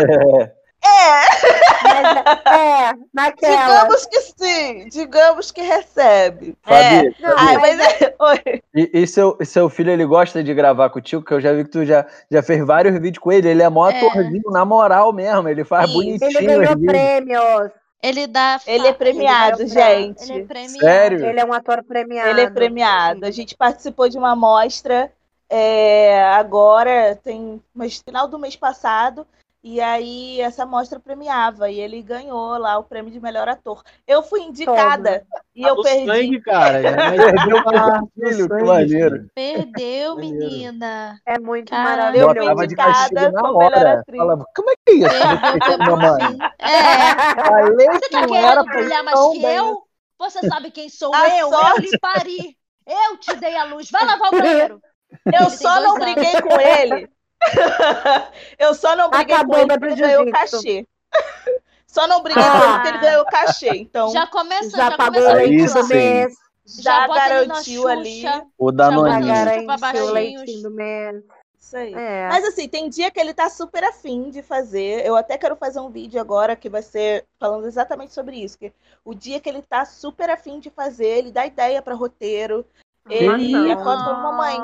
É, 0.40 0.52
Mas, 0.82 2.46
é, 2.46 2.92
naquela. 3.14 3.56
digamos 3.66 4.06
que 4.06 4.20
sim, 4.20 4.88
digamos 4.88 5.50
que 5.50 5.60
recebe. 5.62 6.56
Fabi, 6.62 7.08
É. 7.08 7.12
Ai, 7.36 7.56
mas 7.58 7.76
mas 7.78 8.02
é- 8.02 8.14
Oi. 8.18 8.62
E, 8.74 8.90
e 9.02 9.06
seu, 9.06 9.36
seu 9.44 9.68
filho, 9.68 9.90
ele 9.90 10.04
gosta 10.04 10.42
de 10.42 10.52
gravar 10.54 10.90
contigo? 10.90 11.24
Que 11.24 11.32
eu 11.34 11.40
já 11.40 11.52
vi 11.52 11.64
que 11.64 11.70
tu 11.70 11.84
já, 11.84 12.06
já 12.30 12.42
fez 12.42 12.64
vários 12.66 12.94
vídeos 12.94 13.18
com 13.18 13.30
ele. 13.32 13.48
Ele 13.48 13.62
é 13.62 13.68
mó 13.68 13.88
É. 13.90 13.96
atorzinho, 13.96 14.50
na 14.50 14.64
moral 14.64 15.12
mesmo. 15.12 15.48
Ele 15.48 15.64
faz 15.64 15.84
Isso. 15.88 15.94
bonitinho 15.98 16.30
ele 16.38 16.46
ganhou 16.46 16.78
prêmios. 16.78 17.70
Ele 18.02 18.26
dá. 18.26 18.58
Ele 18.66 18.86
é 18.86 18.92
premiado, 18.94 19.62
ele 19.62 19.78
é- 19.78 19.96
gente. 19.96 20.22
Ele 20.32 20.40
é 20.42 20.44
premiado. 20.44 20.78
Sério? 20.80 21.26
Ele 21.26 21.40
é 21.40 21.44
um 21.44 21.52
ator 21.52 21.82
premiado. 21.82 22.30
Ele 22.30 22.40
é 22.42 22.50
premiado. 22.50 23.26
A 23.26 23.30
gente 23.30 23.54
participou 23.56 24.08
de 24.08 24.16
uma 24.16 24.32
amostra 24.32 25.12
é, 25.50 26.22
agora, 26.34 27.18
tem 27.22 27.60
mas 27.74 27.98
final 27.98 28.26
do 28.28 28.38
mês 28.38 28.54
passado, 28.56 29.26
e 29.62 29.80
aí 29.80 30.40
essa 30.40 30.62
amostra 30.62 30.98
premiava, 30.98 31.70
e 31.70 31.78
ele 31.78 32.00
ganhou 32.02 32.56
lá 32.58 32.78
o 32.78 32.84
prêmio 32.84 33.10
de 33.12 33.20
melhor 33.20 33.48
ator. 33.48 33.82
Eu 34.06 34.22
fui 34.22 34.40
indicada 34.40 35.26
e 35.54 35.62
Tá 35.62 35.68
eu 35.68 35.82
perdi. 35.82 36.06
sangue, 36.06 36.40
cara. 36.40 36.80
Vai- 36.82 37.16
Perdeu 37.50 37.58
Ah, 37.66 38.00
filho, 38.14 38.48
que 38.48 38.62
maneiro. 38.64 39.30
Perdeu, 39.34 40.16
menina. 40.16 41.18
É 41.26 41.38
muito 41.38 41.70
Caramba. 41.70 42.16
Eu 42.16 42.28
fui 42.30 42.34
maravilhoso. 42.40 42.64
Indicada 42.64 43.32
como 43.32 43.58
melhor 43.58 43.72
hora. 43.76 44.00
atriz. 44.00 44.18
Falava, 44.18 44.44
como 44.56 44.70
é 44.70 44.74
que 44.86 44.92
é 44.92 44.94
isso? 44.96 45.78
Pro 45.78 45.96
Mamãe. 45.96 46.38
É. 46.58 47.44
Falei 47.44 47.86
Você 47.86 48.00
que 48.00 48.08
tá 48.10 48.26
não 48.26 48.34
era 48.34 48.46
querendo 48.50 48.64
pra 48.64 48.74
brilhar 48.80 49.00
ir 49.00 49.04
mais 49.04 49.18
tão 49.18 49.32
que 49.32 49.42
bem. 49.42 49.56
eu? 49.56 49.82
Você 50.18 50.48
sabe 50.48 50.70
quem 50.70 50.88
sou 50.88 51.14
A 51.14 51.28
eu? 51.38 51.48
Eu 51.48 51.50
sorte- 51.52 51.80
lhe 51.82 51.98
pari. 51.98 52.56
Eu 52.86 53.16
te 53.18 53.36
dei 53.36 53.56
a 53.56 53.64
luz. 53.64 53.90
Vai 53.90 54.04
lavar 54.04 54.28
o 54.28 54.38
banheiro. 54.38 54.80
Eu 55.26 55.40
Ele 55.46 55.50
só 55.50 55.80
não 55.80 55.96
anos. 55.96 56.04
briguei 56.04 56.40
com 56.42 56.60
ele. 56.60 57.08
eu 58.58 58.74
só 58.74 58.94
não 58.96 59.08
briguei 59.10 59.34
Acabou 59.34 59.56
com 59.56 59.60
ele 59.62 59.78
porque 59.78 59.92
ele 59.92 60.00
ganhou 60.00 60.24
jiu-jitsu. 60.24 60.56
cachê. 60.56 60.86
Só 61.86 62.06
não 62.06 62.22
briguei 62.22 62.40
com 62.42 62.48
Ah. 62.48 62.62
ele 62.62 62.72
porque 62.74 62.88
ele 62.88 62.98
ganhou 62.98 63.24
cachê. 63.24 63.68
Então, 63.70 64.10
Já 64.12 64.24
começa, 64.26 64.70
Já 64.70 64.90
já, 64.90 64.96
pagou 64.96 65.14
começa 65.22 65.34
o 65.34 65.36
a 65.36 65.40
Aí 65.40 65.82
sim. 65.84 65.94
mês. 65.94 66.34
já 66.78 67.08
na 67.08 67.14
garantiu 67.14 67.88
ali. 67.88 68.22
O 68.56 68.70
Já 68.70 68.76
Danoninho. 68.76 69.66
pra 69.66 69.76
o 70.04 70.10
leitinho 70.12 70.62
do 70.62 70.70
mês. 70.70 71.24
Isso 71.58 71.76
aí. 71.76 71.92
É. 71.92 72.28
Mas 72.28 72.44
assim, 72.44 72.68
tem 72.68 72.88
dia 72.88 73.10
que 73.10 73.18
ele 73.18 73.34
tá 73.34 73.50
super 73.50 73.82
afim 73.82 74.30
de 74.30 74.40
fazer. 74.40 75.04
Eu 75.04 75.16
até 75.16 75.36
quero 75.36 75.56
fazer 75.56 75.80
um 75.80 75.90
vídeo 75.90 76.20
agora 76.20 76.54
que 76.54 76.68
vai 76.70 76.80
ser 76.82 77.26
falando 77.40 77.66
exatamente 77.66 78.14
sobre 78.14 78.36
isso. 78.36 78.56
Que 78.56 78.72
o 79.04 79.12
dia 79.12 79.40
que 79.40 79.48
ele 79.48 79.60
tá 79.62 79.84
super 79.84 80.30
afim 80.30 80.60
de 80.60 80.70
fazer, 80.70 81.06
ele 81.18 81.32
dá 81.32 81.44
ideia 81.44 81.82
pra 81.82 81.94
roteiro. 81.94 82.64
Ele 83.08 83.72
acorda 83.72 84.02
e 84.02 84.04
fala, 84.04 84.18
mamãe, 84.22 84.58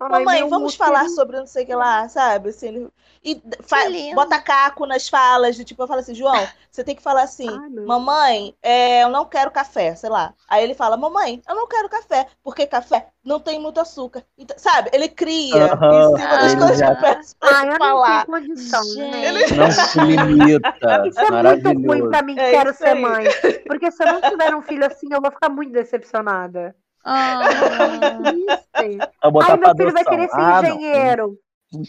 Ai, 0.00 0.08
mamãe, 0.24 0.44
vamos 0.48 0.74
útero. 0.74 0.76
falar 0.76 1.08
sobre 1.08 1.38
não 1.38 1.46
sei 1.46 1.64
o 1.64 1.66
que 1.66 1.74
lá, 1.74 2.08
sabe? 2.08 2.50
Assim, 2.50 2.68
ele... 2.68 2.92
E 3.24 3.42
fa- 3.62 3.76
bota 4.14 4.40
caco 4.40 4.86
nas 4.86 5.08
falas, 5.08 5.56
do 5.56 5.64
tipo, 5.64 5.82
eu 5.82 5.88
falo 5.88 6.00
assim, 6.00 6.14
João, 6.14 6.52
você 6.70 6.84
tem 6.84 6.94
que 6.94 7.02
falar 7.02 7.22
assim, 7.24 7.62
mamãe, 7.84 8.56
é, 8.62 9.02
eu 9.02 9.08
não 9.10 9.26
quero 9.26 9.50
café, 9.50 9.94
sei 9.96 10.08
lá. 10.08 10.34
Aí 10.48 10.62
ele 10.64 10.74
fala, 10.74 10.96
mamãe, 10.96 11.42
eu 11.48 11.54
não 11.54 11.66
quero 11.66 11.88
café, 11.88 12.28
porque 12.42 12.66
café 12.66 13.08
não 13.24 13.40
tem 13.40 13.58
muito 13.60 13.80
açúcar. 13.80 14.24
Então, 14.36 14.56
sabe? 14.58 14.90
Ele 14.92 15.08
cria 15.08 15.72
Aham, 15.72 15.90
em 15.90 16.02
cima 16.02 16.38
das 16.38 16.54
ele 16.54 16.54
coisas 16.54 16.80
já- 16.80 16.86
que 16.86 16.90
eu 16.90 16.96
peço 16.96 17.36
pra 17.38 17.50
ele 17.50 17.66
não 17.66 17.70
falar. 17.76 18.24
condição, 18.24 18.94
né? 18.94 19.32
Gente. 19.32 19.54
Não 19.56 19.74
se 19.74 19.98
limita. 20.00 21.02
Isso 21.04 21.24
é 21.24 21.30
muito 21.30 21.72
ruim 21.72 22.06
pra 22.06 22.22
mim 22.22 22.38
que 22.38 22.44
É 22.44 22.46
quero 22.46 22.72
ser 22.74 22.94
aí. 22.94 22.94
mãe. 22.94 23.36
Porque 23.66 23.90
se 23.90 24.02
eu 24.02 24.08
não 24.08 24.22
tiver 24.22 24.54
um 24.54 24.62
filho 24.62 24.86
assim, 24.86 25.08
eu 25.12 25.20
vou 25.20 25.30
ficar 25.30 25.48
muito 25.48 25.72
decepcionada. 25.72 26.74
Ah. 27.10 27.40
Isso. 28.36 28.68
Ai, 28.74 29.56
meu 29.56 29.76
filho 29.76 29.92
vai 29.92 30.04
querer 30.04 30.28
ser 30.28 30.40
Ah, 30.40 30.60
engenheiro. 30.60 31.38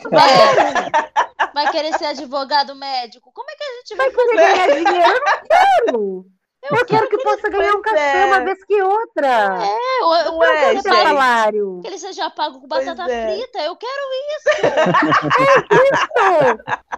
Vai, 0.10 1.52
vai 1.54 1.72
querer 1.72 1.94
ser 1.98 2.06
advogado 2.06 2.76
médico. 2.76 3.32
Como 3.34 3.50
é 3.50 3.56
que 3.56 3.64
a 3.64 3.76
gente 3.78 3.96
vai 3.96 4.10
Vai 4.10 4.26
querer 4.26 4.36
ganhar 4.38 4.68
dinheiro? 4.68 5.10
Eu 5.10 5.20
não 5.26 5.48
quero. 5.48 6.26
Eu, 6.62 6.86
quero 6.86 7.08
que 7.08 7.18
possa 7.20 7.50
ganhar 7.50 7.74
um 7.74 7.82
cachê 7.82 8.18
é. 8.18 8.26
uma 8.26 8.42
vez 8.42 8.62
que 8.66 8.82
outra. 8.82 9.48
fazer? 9.48 9.70
Eu, 10.02 10.14
eu 10.14 10.34
Eu 10.34 10.44
é, 10.44 10.60
quero 10.60 10.74
gente. 10.74 10.84
salário. 10.84 11.80
que 11.82 11.88
ele 11.88 11.98
seja 11.98 12.30
pago 12.32 12.60
com 12.60 12.68
Pois 12.68 12.86
batata 12.86 13.10
é. 13.10 13.34
frita. 13.34 13.60
Eu 13.60 13.76
quero 13.78 14.02
Isso. 14.30 16.10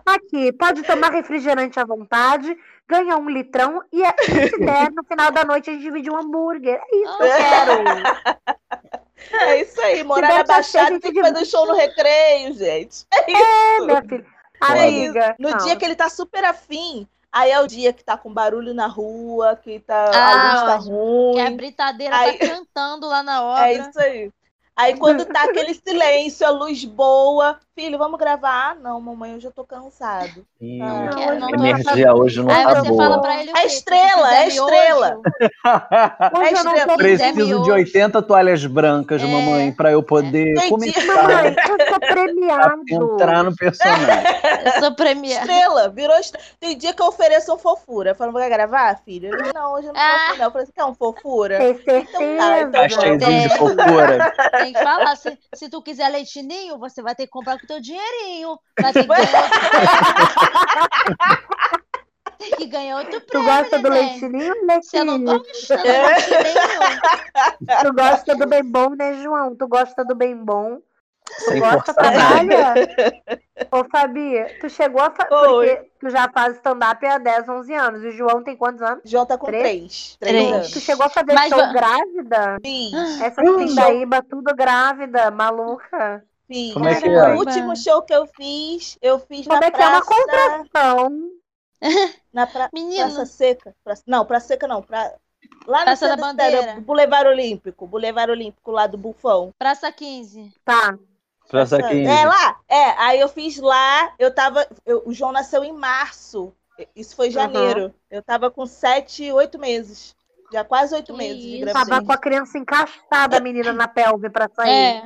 Aqui, 0.06 0.52
pode 0.54 0.82
tomar 0.84 1.12
refrigerante 1.12 1.80
à 1.80 1.86
vontade, 1.86 2.58
ganha 2.92 3.18
um 3.18 3.30
litrão 3.30 3.82
e 3.92 4.04
é, 4.04 4.14
se 4.50 4.58
der, 4.60 4.92
no 4.92 5.04
final 5.04 5.32
da 5.32 5.44
noite 5.44 5.70
a 5.70 5.74
gente 5.74 5.84
divide 5.84 6.12
um 6.12 6.18
hambúrguer. 6.18 6.80
É 6.80 6.96
isso 6.98 7.18
que 7.18 7.24
eu 7.24 7.30
quero. 7.30 8.52
É 9.34 9.62
isso 9.62 9.80
aí, 9.80 10.04
morar 10.04 10.40
na 10.40 10.44
Baixada 10.44 11.00
tem 11.00 11.14
que 11.14 11.22
fazer 11.22 11.46
show 11.46 11.66
no 11.68 11.74
recreio, 11.76 12.54
gente. 12.54 13.06
É 13.14 13.32
É, 13.32 13.76
isso. 13.78 13.86
minha 13.86 14.02
filha. 14.02 14.26
É 14.64 14.66
Amiga. 14.66 15.36
No 15.40 15.50
não. 15.52 15.58
dia 15.60 15.76
que 15.76 15.86
ele 15.86 15.96
tá 15.96 16.10
super 16.10 16.44
afim, 16.44 17.08
Aí 17.34 17.50
é 17.50 17.62
o 17.62 17.66
dia 17.68 17.94
que 17.94 18.04
tá 18.04 18.18
com 18.18 18.34
barulho 18.34 18.74
na 18.74 18.88
rua, 18.88 19.56
que 19.56 19.80
tá, 19.80 20.12
Ah, 20.14 20.32
a 20.32 20.52
luz 20.52 20.62
tá 20.64 20.76
ótimo. 20.76 20.98
ruim. 20.98 21.34
Que 21.36 21.40
a 21.40 21.52
britadeira 21.52 22.18
Aí- 22.18 22.38
tá 22.38 22.46
cantando 22.46 23.08
lá 23.08 23.24
na 23.24 23.42
obra. 23.42 23.70
É 23.70 23.74
isso 23.76 24.00
aí. 24.02 24.30
Aí 24.82 24.98
quando 24.98 25.26
tá 25.26 25.44
aquele 25.46 25.74
silêncio, 25.74 26.46
a 26.46 26.50
luz 26.50 26.84
boa, 26.86 27.58
filho, 27.76 27.98
vamos 27.98 28.20
gravar? 28.20 28.72
Ah, 28.72 28.76
não, 28.76 29.00
mamãe, 29.00 29.34
eu 29.34 29.40
já 29.40 29.50
tô 29.52 29.64
cansado. 29.64 30.46
Ah, 30.82 31.10
Não, 31.16 31.30
a 31.30 31.36
não 31.36 31.48
tô- 31.50 31.66
energia 31.66 32.14
hoje 32.14 32.42
não 32.44 32.50
Aí 32.52 32.64
tá 32.64 32.76
você 32.82 32.90
boa. 32.90 33.04
fala 33.04 33.22
pra 33.22 33.42
ele 33.42 33.52
É 33.56 33.66
estrela, 33.66 34.36
é 34.36 34.48
estrela. 34.48 35.20
Hoje 35.24 35.32
não 36.64 36.74
estrela. 36.74 36.88
tô 36.88 36.98
Preciso 36.98 37.34
de 37.34 37.44
miojo. 37.46 37.72
80 37.72 38.22
toalhas 38.22 38.66
brancas, 38.66 39.22
É. 39.22 39.26
mamãe, 39.26 39.72
pra 39.72 39.92
eu 39.92 40.04
poder 40.04 40.52
Entendi. 40.52 40.70
começar 40.70 41.24
Mamãe, 41.24 41.56
eu 41.58 41.88
sou 41.88 41.96
a 41.96 42.00
premiado. 42.00 42.84
entrar 42.90 43.44
no 43.44 43.56
personagem. 43.56 44.24
eu 44.66 44.72
sou 44.82 44.96
premiada. 44.96 45.42
Estrela, 45.42 45.90
virou 45.90 46.18
estrela. 46.18 46.46
Tem 46.60 46.78
dia 46.78 46.94
que 46.94 47.02
eu 47.02 47.08
ofereço 47.08 47.54
um 47.54 47.58
fofura. 47.58 48.14
Falando, 48.16 48.34
vai 48.34 48.50
gravar, 48.50 49.00
filho? 49.06 49.30
Eu, 49.34 49.54
não, 49.54 49.74
hoje 49.74 49.88
eu 49.88 49.94
não 49.94 50.00
Ah. 50.02 50.18
posso, 50.28 50.38
não. 50.40 50.46
Eu 50.46 50.52
falei 50.52 50.68
quer 50.76 50.86
um 50.86 50.94
fofura? 50.96 51.58
Tem 51.58 51.70
Então 51.72 51.84
tá, 51.84 52.12
certeza. 52.18 52.62
então 52.62 52.72
Tá 52.72 52.90
cheizinho 52.90 53.20
de 53.20 53.46
É. 53.46 53.50
fofura. 53.58 54.34
Tem 54.64 54.71
que 54.74 54.84
falar. 54.84 55.16
Se, 55.16 55.38
se 55.56 55.70
tu 55.70 55.82
quiser 55.82 56.10
leitinho, 56.10 56.78
você 56.80 57.02
vai 57.02 57.16
ter 57.16 57.26
que 57.26 57.32
comprar 57.32 57.60
com 57.60 57.68
teu 57.68 57.80
dinheirinho. 57.82 58.58
Vai 58.80 58.94
ter 58.94 59.04
que 59.04 59.08
ganhar 59.08 59.28
outro 59.38 59.62
Tem 62.38 62.52
que 62.56 62.66
ganhar 62.68 62.98
outro 62.98 63.22
Tu 63.22 63.28
prêmio, 63.28 63.46
gosta 63.46 63.80
do 63.80 63.90
neném. 63.90 64.20
leitinho, 64.20 64.66
né, 64.66 64.82
Você 64.82 65.04
não 65.04 65.16
filho? 65.20 65.26
gosta 65.26 65.78
do 65.78 65.84
leitinho? 65.84 67.02
Tu 67.82 67.94
gosta 67.94 68.36
do 68.36 68.48
bem 68.48 68.64
bom, 68.64 68.90
né, 68.96 69.14
João? 69.22 69.56
Tu 69.56 69.68
gosta 69.68 70.04
do 70.06 70.16
bem 70.16 70.36
bom. 70.36 70.82
Tu 71.38 71.44
Sem 71.46 71.60
gosta, 71.60 71.94
trabalha. 71.94 72.74
Ô, 73.72 73.84
Fabi, 73.90 74.34
tu 74.60 74.70
chegou 74.70 75.02
a... 75.02 75.12
Fa... 75.12 75.26
Porque 75.26 75.92
tu 76.00 76.10
já 76.10 76.30
faz 76.30 76.56
stand-up 76.58 77.06
há 77.06 77.18
10, 77.18 77.48
11 77.50 77.74
anos. 77.74 78.04
E 78.04 78.08
o 78.08 78.12
João 78.12 78.44
tem 78.44 78.56
quantos 78.56 78.82
anos? 78.82 79.02
João 79.06 79.26
tá 79.26 79.38
com 79.38 79.48
Três? 79.48 79.64
três. 79.64 80.18
Três, 80.20 80.36
Três. 80.36 80.54
anos. 80.54 80.72
Tu 80.72 80.80
chegou 80.80 81.06
a 81.06 81.10
fazer 81.10 81.34
Mas 81.34 81.50
show 81.50 81.72
grávida? 81.72 82.58
Fiz, 82.64 83.22
Essas 83.22 83.56
pindaíba 83.56 84.22
tudo 84.24 84.54
grávida, 84.56 85.32
maluca. 85.32 86.24
fiz. 86.48 86.74
Como 86.74 86.88
é 86.88 87.00
que 87.00 87.08
o 87.10 87.14
é? 87.18 87.36
último 87.36 87.76
show 87.76 88.02
que 88.02 88.14
eu 88.14 88.28
fiz, 88.28 88.98
eu 89.02 89.20
fiz 89.20 89.48
Como 89.48 89.60
na 89.60 89.68
é 89.68 89.72
que 89.72 89.82
é 89.82 89.88
uma 89.88 90.02
praça... 90.06 90.22
contração? 90.22 91.20
na 92.34 92.48
pra... 92.48 92.70
Praça 92.70 93.26
Seca. 93.26 93.76
Praça- 93.84 94.04
Não, 94.06 94.26
Praça 94.26 94.48
Seca 94.48 94.68
não. 94.68 94.82
Pra... 94.82 95.14
Lá 95.66 95.80
na 95.80 95.86
Praça 95.86 96.08
da 96.08 96.16
Cidade 96.16 96.22
Bandeira. 96.56 96.82
Boulevard 96.82 97.28
Olímpico. 97.30 97.88
Boulevard 97.88 98.32
Olímpico, 98.32 98.72
lá 98.72 98.86
do 98.88 98.98
Bufão. 98.98 99.52
Praça 99.58 99.92
15. 99.92 100.54
Tá. 100.66 100.98
15. 101.52 102.06
É 102.08 102.26
lá, 102.26 102.58
é. 102.68 102.90
Aí 102.98 103.20
eu 103.20 103.28
fiz 103.30 103.58
lá, 103.58 104.14
eu 104.18 104.34
tava. 104.34 104.66
eu- 104.86 105.04
o 105.06 105.14
João 105.14 105.32
nasceu 105.32 105.64
em 105.64 105.74
março. 105.74 106.54
Isso 106.96 107.16
foi 107.16 107.30
janeiro. 107.30 107.94
Eu 108.10 108.24
tava 108.24 108.50
com 108.50 108.66
sete, 108.66 109.32
oito 109.32 109.60
meses. 109.60 110.16
Já 110.54 110.66
quase 110.66 110.94
oito 110.94 111.14
Que 111.14 111.18
meses 111.18 111.42
de 111.42 111.56
isso. 111.62 111.66
Tava 111.68 111.86
gravidez. 111.86 112.08
com 112.08 112.12
a 112.12 112.18
criança 112.18 112.58
encaixada, 112.58 113.38
a 113.38 113.40
menina, 113.40 113.72
na 113.72 113.88
pelve 113.88 114.30
pra 114.30 114.50
sair. 114.54 114.70
É. 114.70 115.04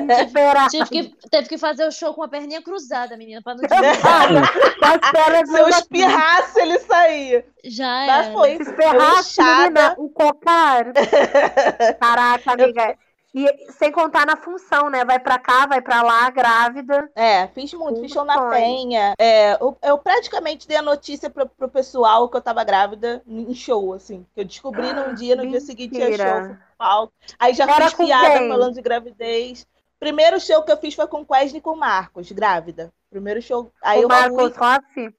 Desesperada. 0.00 0.68
Tive 0.68 0.86
que, 0.88 1.28
teve 1.30 1.48
que 1.48 1.56
fazer 1.58 1.86
o 1.86 1.92
show 1.92 2.12
com 2.14 2.22
a 2.24 2.28
perninha 2.28 2.60
cruzada, 2.60 3.16
menina, 3.16 3.40
pra 3.42 3.54
não 3.54 3.60
pernas 3.60 3.98
Se 5.50 5.56
eu 5.58 5.66
assim, 5.66 5.78
espirrasse, 5.78 6.60
ele 6.60 6.78
saía. 6.80 7.44
Já 7.64 8.06
Mas 8.06 8.26
era. 8.26 8.32
foi. 8.32 8.56
Se 8.64 8.70
Eu 8.70 9.18
inchada. 9.20 9.60
menina, 9.62 9.94
o 9.98 10.08
cocar. 10.08 10.86
Caraca, 12.00 12.52
amiga. 12.52 12.96
E 13.32 13.72
sem 13.72 13.92
contar 13.92 14.26
na 14.26 14.36
função, 14.36 14.90
né? 14.90 15.04
Vai 15.04 15.18
pra 15.20 15.38
cá, 15.38 15.64
vai 15.66 15.80
pra 15.80 16.02
lá, 16.02 16.28
grávida. 16.30 17.08
É, 17.14 17.46
fiz 17.48 17.72
muito, 17.72 18.00
fiz 18.00 18.10
show 18.12 18.24
na. 18.24 18.50
Penha. 18.50 19.14
É, 19.18 19.54
eu, 19.54 19.76
eu 19.82 19.98
praticamente 19.98 20.66
dei 20.66 20.76
a 20.76 20.82
notícia 20.82 21.30
pro, 21.30 21.48
pro 21.48 21.68
pessoal 21.68 22.28
que 22.28 22.36
eu 22.36 22.40
tava 22.40 22.64
grávida 22.64 23.22
em 23.26 23.54
show, 23.54 23.94
assim. 23.94 24.26
Que 24.34 24.40
eu 24.40 24.44
descobri 24.44 24.92
num 24.92 25.14
dia, 25.14 25.36
no 25.36 25.46
dia 25.46 25.60
seguinte 25.60 25.94
tinha 25.94 26.08
Mentira. 26.08 26.34
show, 26.34 26.44
fui 26.46 26.56
palco. 26.76 27.12
Aí 27.38 27.54
já 27.54 27.64
Era 27.64 27.84
fiz 27.84 27.94
piada 27.94 28.38
quem? 28.38 28.48
falando 28.48 28.74
de 28.74 28.82
gravidez. 28.82 29.66
Primeiro 30.00 30.40
show 30.40 30.62
que 30.62 30.72
eu 30.72 30.78
fiz 30.78 30.94
foi 30.94 31.06
com 31.06 31.20
o 31.20 31.26
Wesley 31.30 31.58
e 31.58 31.62
com 31.62 31.70
o 31.72 31.76
Marcos, 31.76 32.32
grávida. 32.32 32.90
Primeiro 33.10 33.40
show. 33.40 33.70
Aí 33.82 34.00
o 34.00 34.02
eu 34.02 34.08
Marcos 34.08 34.42
fui. 34.42 34.52
Rossi. 34.56 35.14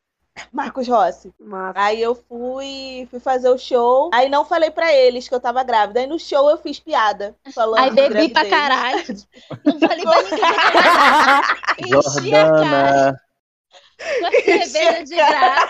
Marcos 0.52 0.88
Rossi. 0.88 1.34
Nossa. 1.39 1.80
Aí 1.80 2.02
eu 2.02 2.15
fui, 2.15 3.08
fui 3.10 3.20
fazer 3.20 3.50
o 3.50 3.58
show. 3.58 4.10
Aí 4.13 4.30
não 4.30 4.46
falei 4.46 4.72
pra 4.72 4.94
eles 4.94 5.28
que 5.28 5.36
eu 5.36 5.39
tava 5.39 5.63
grávida. 5.63 6.00
Aí 6.00 6.08
no 6.08 6.20
show 6.20 6.50
eu 6.50 6.58
fiz 6.58 6.80
piada. 6.80 7.36
Falando 7.54 7.80
Aí 7.80 7.91
bebi 7.91 8.30
pra 8.30 8.50
caralho. 8.50 9.04
Não 9.65 9.80
falei 9.80 10.04
pra 10.04 10.22
ninguém. 10.24 12.00
Enchi 12.00 12.36
a 12.36 12.52
cara 12.52 13.22
Jordana. 14.01 14.31
com 14.31 14.51
a 14.61 14.65
cerveja 14.65 15.03
de 15.03 15.15
graça. 15.15 15.69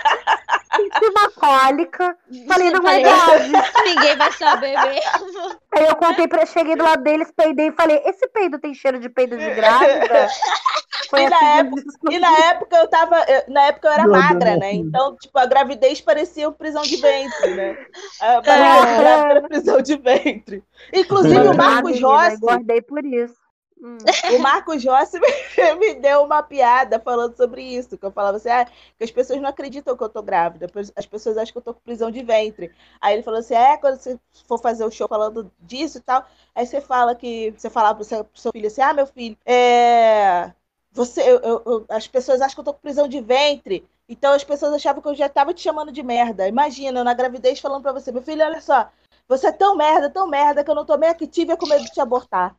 Senti 0.75 1.05
uma 1.09 1.31
cólica. 1.31 2.17
Falei, 2.47 2.69
não 2.71 2.87
é 2.87 3.01
grave. 3.01 3.51
Ninguém 3.85 4.15
vai 4.17 4.31
saber 4.31 4.77
mesmo. 4.81 5.59
Aí 5.73 5.85
eu 5.87 5.95
contei 5.95 6.27
pra. 6.27 6.45
Cheguei 6.45 6.75
do 6.75 6.83
lado 6.83 7.03
deles, 7.03 7.31
peidei 7.35 7.67
e 7.67 7.71
falei: 7.73 8.01
esse 8.05 8.27
peido 8.29 8.57
tem 8.59 8.73
cheiro 8.73 8.99
de 8.99 9.09
peido 9.09 9.37
de 9.37 9.49
grávida? 9.53 10.27
Foi 11.09 11.23
E 11.23 11.29
na 11.29 11.35
assim 11.35 11.45
que 11.45 11.59
época- 11.59 11.83
eu. 12.05 12.11
E 12.11 12.19
na 12.19 12.37
época 12.45 12.77
eu 12.77 12.87
tava. 12.87 13.19
eu- 13.27 13.43
na 13.53 13.63
época 13.65 13.87
eu 13.87 13.91
era 13.91 14.03
Não, 14.03 14.11
magra, 14.11 14.51
não, 14.51 14.59
né? 14.59 14.73
não. 14.73 14.79
Então, 14.79 15.15
tipo, 15.17 15.37
a 15.39 15.45
gravidez 15.45 15.99
parecia 15.99 16.47
uma 16.47 16.53
prisão 16.55 16.81
de 16.83 16.95
ventre, 16.97 17.53
né? 17.55 17.77
A 18.21 18.41
É. 18.45 19.29
era 19.29 19.41
prisão 19.41 19.81
de 19.81 19.97
ventre. 19.97 20.63
Inclusive 20.93 21.47
o 21.47 21.53
Marcos 21.55 21.91
menina, 21.91 22.07
Rossi, 22.07 22.35
Engordei 22.37 22.81
por 22.81 23.03
isso. 23.05 23.35
Hum. 23.81 23.97
o 24.35 24.39
Marcos 24.39 24.85
Rossi 24.85 25.19
me, 25.79 25.95
deu 25.95 26.23
uma 26.23 26.43
piada 26.43 26.99
falando 26.99 27.35
sobre 27.35 27.63
isso. 27.63 27.97
Que 27.97 28.05
eu 28.05 28.11
falava 28.11 28.37
assim, 28.37 28.49
ah, 28.49 28.65
que 28.97 29.03
as 29.03 29.11
pessoas 29.11 29.41
não 29.41 29.49
acreditam 29.49 29.97
que 29.97 30.03
eu 30.03 30.09
tô 30.09 30.21
grávida. 30.21 30.67
As 30.95 31.05
pessoas 31.05 31.37
acham 31.37 31.51
que 31.51 31.57
eu 31.57 31.61
tô 31.63 31.73
com 31.73 31.79
prisão 31.81 32.11
de 32.11 32.23
ventre. 32.23 32.71
Aí 33.01 33.15
ele 33.15 33.23
falou 33.23 33.39
assim: 33.39 33.55
é, 33.55 33.77
quando 33.77 33.97
você 33.99 34.19
for 34.47 34.59
fazer 34.59 34.85
o 34.85 34.91
show 34.91 35.07
falando 35.07 35.51
disso 35.59 35.97
e 35.97 36.01
tal, 36.01 36.25
aí 36.53 36.65
você 36.65 36.79
fala 36.79 37.15
que. 37.15 37.51
Você 37.57 37.69
falar 37.69 37.95
pro 37.95 38.03
seu, 38.03 38.23
pro 38.23 38.39
seu 38.39 38.51
filho 38.51 38.67
assim, 38.67 38.81
ah, 38.81 38.93
meu 38.93 39.07
filho, 39.07 39.37
é. 39.45 40.51
Você, 40.93 41.21
eu- 41.21 41.39
eu- 41.65 41.85
as 41.89 42.07
pessoas 42.07 42.41
acham 42.41 42.53
que 42.55 42.59
eu 42.59 42.65
tô 42.65 42.73
com 42.73 42.81
prisão 42.81 43.07
de 43.07 43.21
ventre. 43.21 43.87
Então 44.09 44.33
as 44.33 44.43
pessoas 44.43 44.73
achavam 44.73 45.01
que 45.01 45.07
eu 45.07 45.15
já 45.15 45.29
tava 45.29 45.53
te 45.53 45.61
chamando 45.61 45.91
de 45.91 46.03
merda. 46.03 46.47
Imagina, 46.47 46.99
eu 46.99 47.03
na 47.03 47.13
gravidez 47.13 47.59
falando 47.59 47.81
pra 47.81 47.93
você, 47.93 48.11
meu 48.11 48.21
filho, 48.21 48.43
olha 48.43 48.59
só, 48.61 48.89
você 49.27 49.47
é 49.47 49.51
tão 49.53 49.75
merda, 49.75 50.09
tão 50.09 50.27
merda, 50.27 50.63
que 50.63 50.69
eu 50.69 50.75
não 50.75 50.85
tomei 50.85 51.09
Activia 51.09 51.55
com 51.57 51.65
medo 51.65 51.83
de 51.85 51.91
te 51.91 52.01
abortar. 52.01 52.55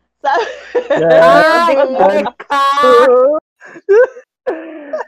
É, 0.90 1.20
Ai, 1.20 2.24
cara. 2.48 3.38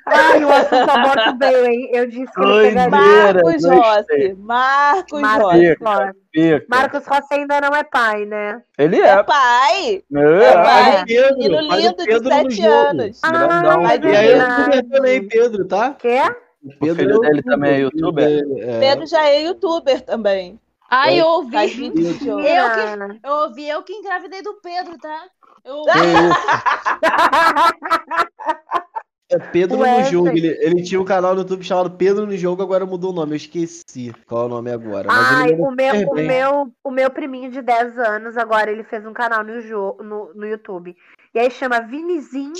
Ai, 0.06 0.44
o 0.44 0.52
assunto 0.52 0.90
aborto 0.90 1.38
veio, 1.38 1.66
hein? 1.66 1.90
Eu 1.92 2.06
disse 2.06 2.32
que 2.32 2.40
ele 2.40 2.68
pegaria. 2.68 2.90
Marcos. 2.90 3.64
Rossi. 3.64 4.34
Marcos 4.38 5.20
Marcos 5.20 5.50
Rossi. 5.82 6.12
Fica. 6.32 6.66
Marcos 6.68 7.06
Rossi 7.06 7.26
ainda 7.34 7.60
não 7.60 7.76
é 7.76 7.84
pai, 7.84 8.24
né? 8.26 8.62
Ele 8.78 9.00
É 9.00 9.08
é. 9.08 9.22
pai. 9.24 10.02
É, 10.14 10.52
pai. 10.52 11.02
o 11.02 11.36
Menino 11.36 11.56
Pedro, 11.56 11.68
faz 11.68 11.82
o 11.82 11.86
lindo 11.88 11.96
de 11.96 12.04
Pedro 12.06 12.22
no 12.24 12.30
sete 12.34 12.56
jogo. 12.56 12.68
anos. 12.74 13.20
Grandão. 13.20 13.86
Ai, 13.86 14.00
E 14.02 14.16
aí 14.16 14.30
eu 14.30 14.38
youtuber 14.38 14.88
também, 14.88 15.28
Pedro, 15.28 15.64
tá? 15.66 15.96
Quê? 15.98 16.20
O 16.62 16.68
O 16.68 16.94
filho 16.96 17.20
dele 17.20 17.42
também 17.42 17.72
é 17.74 17.78
youtuber? 17.80 18.42
É. 18.60 18.80
Pedro 18.80 19.06
já 19.06 19.26
é 19.28 19.42
youtuber 19.42 20.00
também. 20.02 20.58
Ai, 20.96 21.20
eu 21.20 21.50
Faz 21.50 21.72
ouvi. 21.72 21.90
de 21.90 22.12
jogo. 22.24 22.40
Eu 22.40 22.70
que-. 22.70 23.20
Eu 23.26 23.32
ouvi, 23.32 23.68
eu 23.68 23.82
que 23.82 23.92
engravidei 23.92 24.42
do 24.42 24.54
Pedro, 24.54 24.96
tá? 24.96 25.26
Eu? 25.64 25.82
É 29.30 29.38
Pedro 29.38 29.78
no 29.78 30.04
jogo. 30.04 30.28
Ele, 30.28 30.48
ele 30.60 30.82
tinha 30.82 31.00
um 31.00 31.04
canal 31.04 31.34
no 31.34 31.40
YouTube 31.40 31.64
chamado 31.64 31.90
Pedro 31.92 32.26
no 32.26 32.36
jogo, 32.36 32.62
agora 32.62 32.86
mudou 32.86 33.10
o 33.10 33.14
nome. 33.14 33.32
Eu 33.32 33.36
esqueci 33.36 34.12
qual 34.26 34.42
é 34.42 34.46
o 34.46 34.48
nome 34.48 34.70
agora. 34.70 35.08
Mas 35.08 35.26
Ai, 35.32 35.52
o 35.54 35.70
meu, 35.70 36.08
o, 36.08 36.14
bem. 36.14 36.26
meu, 36.26 36.72
o 36.84 36.90
meu 36.90 37.10
priminho 37.10 37.50
de 37.50 37.60
10 37.60 37.98
anos, 37.98 38.36
agora 38.36 38.70
ele 38.70 38.84
fez 38.84 39.04
um 39.04 39.12
canal 39.12 39.42
no, 39.42 39.60
jo 39.62 39.96
no, 40.00 40.32
no 40.34 40.46
YouTube. 40.46 40.94
E 41.34 41.38
aí 41.38 41.50
chama 41.50 41.80
Vinizin, 41.80 42.52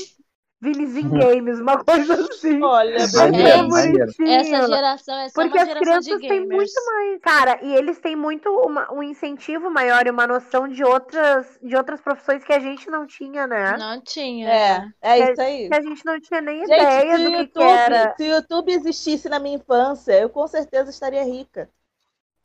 Vinizin 0.65 1.09
Games, 1.11 1.61
uma 1.61 1.85
coisa 1.85 2.15
assim. 2.15 2.63
Olha, 2.63 2.97
é 2.97 3.63
bonitinho. 3.63 4.33
Essa 4.33 4.67
geração 4.67 5.15
é 5.19 5.29
só 5.29 5.43
Porque 5.43 5.59
uma 5.59 5.63
as 5.63 5.79
crianças 5.79 6.21
de 6.21 6.29
têm 6.29 6.41
muito 6.47 6.73
mais. 6.87 7.21
Cara, 7.21 7.59
e 7.63 7.75
eles 7.75 7.99
têm 7.99 8.17
muito 8.17 8.49
uma- 8.49 8.91
um 8.93 9.03
incentivo 9.03 9.71
maior 9.71 10.07
e 10.07 10.11
uma 10.11 10.27
noção 10.27 10.67
de 10.67 10.83
outras, 10.83 11.59
de 11.63 11.77
outras 11.77 12.01
profissões 12.01 12.43
que 12.43 12.53
a 12.53 12.59
gente 12.59 12.89
não 12.91 13.07
tinha, 13.07 13.47
né? 13.47 13.77
Não 13.77 14.01
tinha. 14.01 14.49
É, 14.49 14.89
é 15.03 15.33
isso 15.33 15.41
aí. 15.43 15.69
Que 15.69 15.75
a 15.75 15.81
gente 15.83 16.05
não 16.05 16.19
tinha 16.21 16.41
nem 16.41 16.61
Gente, 16.67 16.73
ideia 16.73 17.17
se 17.17 17.25
do 17.25 17.31
que, 17.31 17.37
YouTube, 17.37 17.53
que 17.53 17.63
era. 17.63 18.15
se 18.17 18.23
o 18.23 18.27
YouTube 18.37 18.73
existisse 18.73 19.29
na 19.29 19.39
minha 19.39 19.57
infância, 19.57 20.13
eu 20.19 20.31
com 20.31 20.47
certeza 20.49 20.91
estaria 20.91 21.25
rica. 21.25 21.69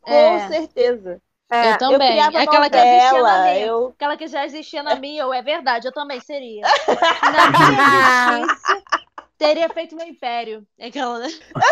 Com 0.02 0.12
É. 0.12 0.48
certeza. 0.50 1.22
É, 1.52 1.72
Eu 1.74 1.78
também. 1.80 2.12
criava 2.12 2.40
Aquela 2.40 2.70
que 2.70 2.78
existia 2.78 3.12
na 3.12 3.20
novela, 3.20 3.44
minha. 3.54 3.66
eu- 3.66 3.88
Aquela 3.96 4.18
que 4.18 4.28
já 4.28 4.46
existia 4.46 4.84
na 4.84 4.96
minha, 4.96 5.24
eu, 5.24 5.34
é 5.34 5.42
verdade, 5.42 5.88
eu 5.88 5.92
também 5.92 6.20
seria. 6.20 6.62
Na 7.24 8.38
minha 8.40 8.48
teria 9.38 9.70
feito 9.70 9.96
meu 9.96 10.06
império. 10.06 10.68
Aquela, 10.80 11.18
né? 11.20 11.28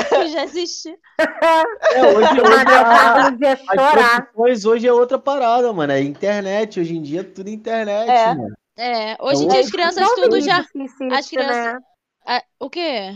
Que 0.10 0.28
já 0.30 0.44
existe. 0.46 0.98
É, 1.20 2.02
hoje, 2.02 2.42
hoje 2.42 2.74
a- 2.74 3.30
eu 3.40 3.52
as 3.52 3.60
chorar. 3.60 4.22
profissões 4.32 4.66
hoje 4.66 4.88
é 4.88 4.94
outra 4.94 5.20
parada, 5.20 5.72
mano. 5.74 5.92
É 5.94 6.02
internet. 6.02 6.80
Hoje 6.80 6.96
em 6.96 7.02
dia 7.02 7.20
é 7.22 7.24
tudo 7.24 7.50
internet, 7.50 8.10
É. 8.10 8.34
mano. 8.34 8.56
É, 8.78 9.18
hoje 9.20 9.44
em 9.44 9.48
dia 9.48 9.60
as 9.60 9.70
crianças 9.72 10.10
tudo 10.16 10.40
já. 10.40 10.60
as 10.60 11.28
crianças- 11.30 11.56
né? 11.74 11.80
Ah, 12.26 12.44
o 12.60 12.70
quê? 12.70 13.13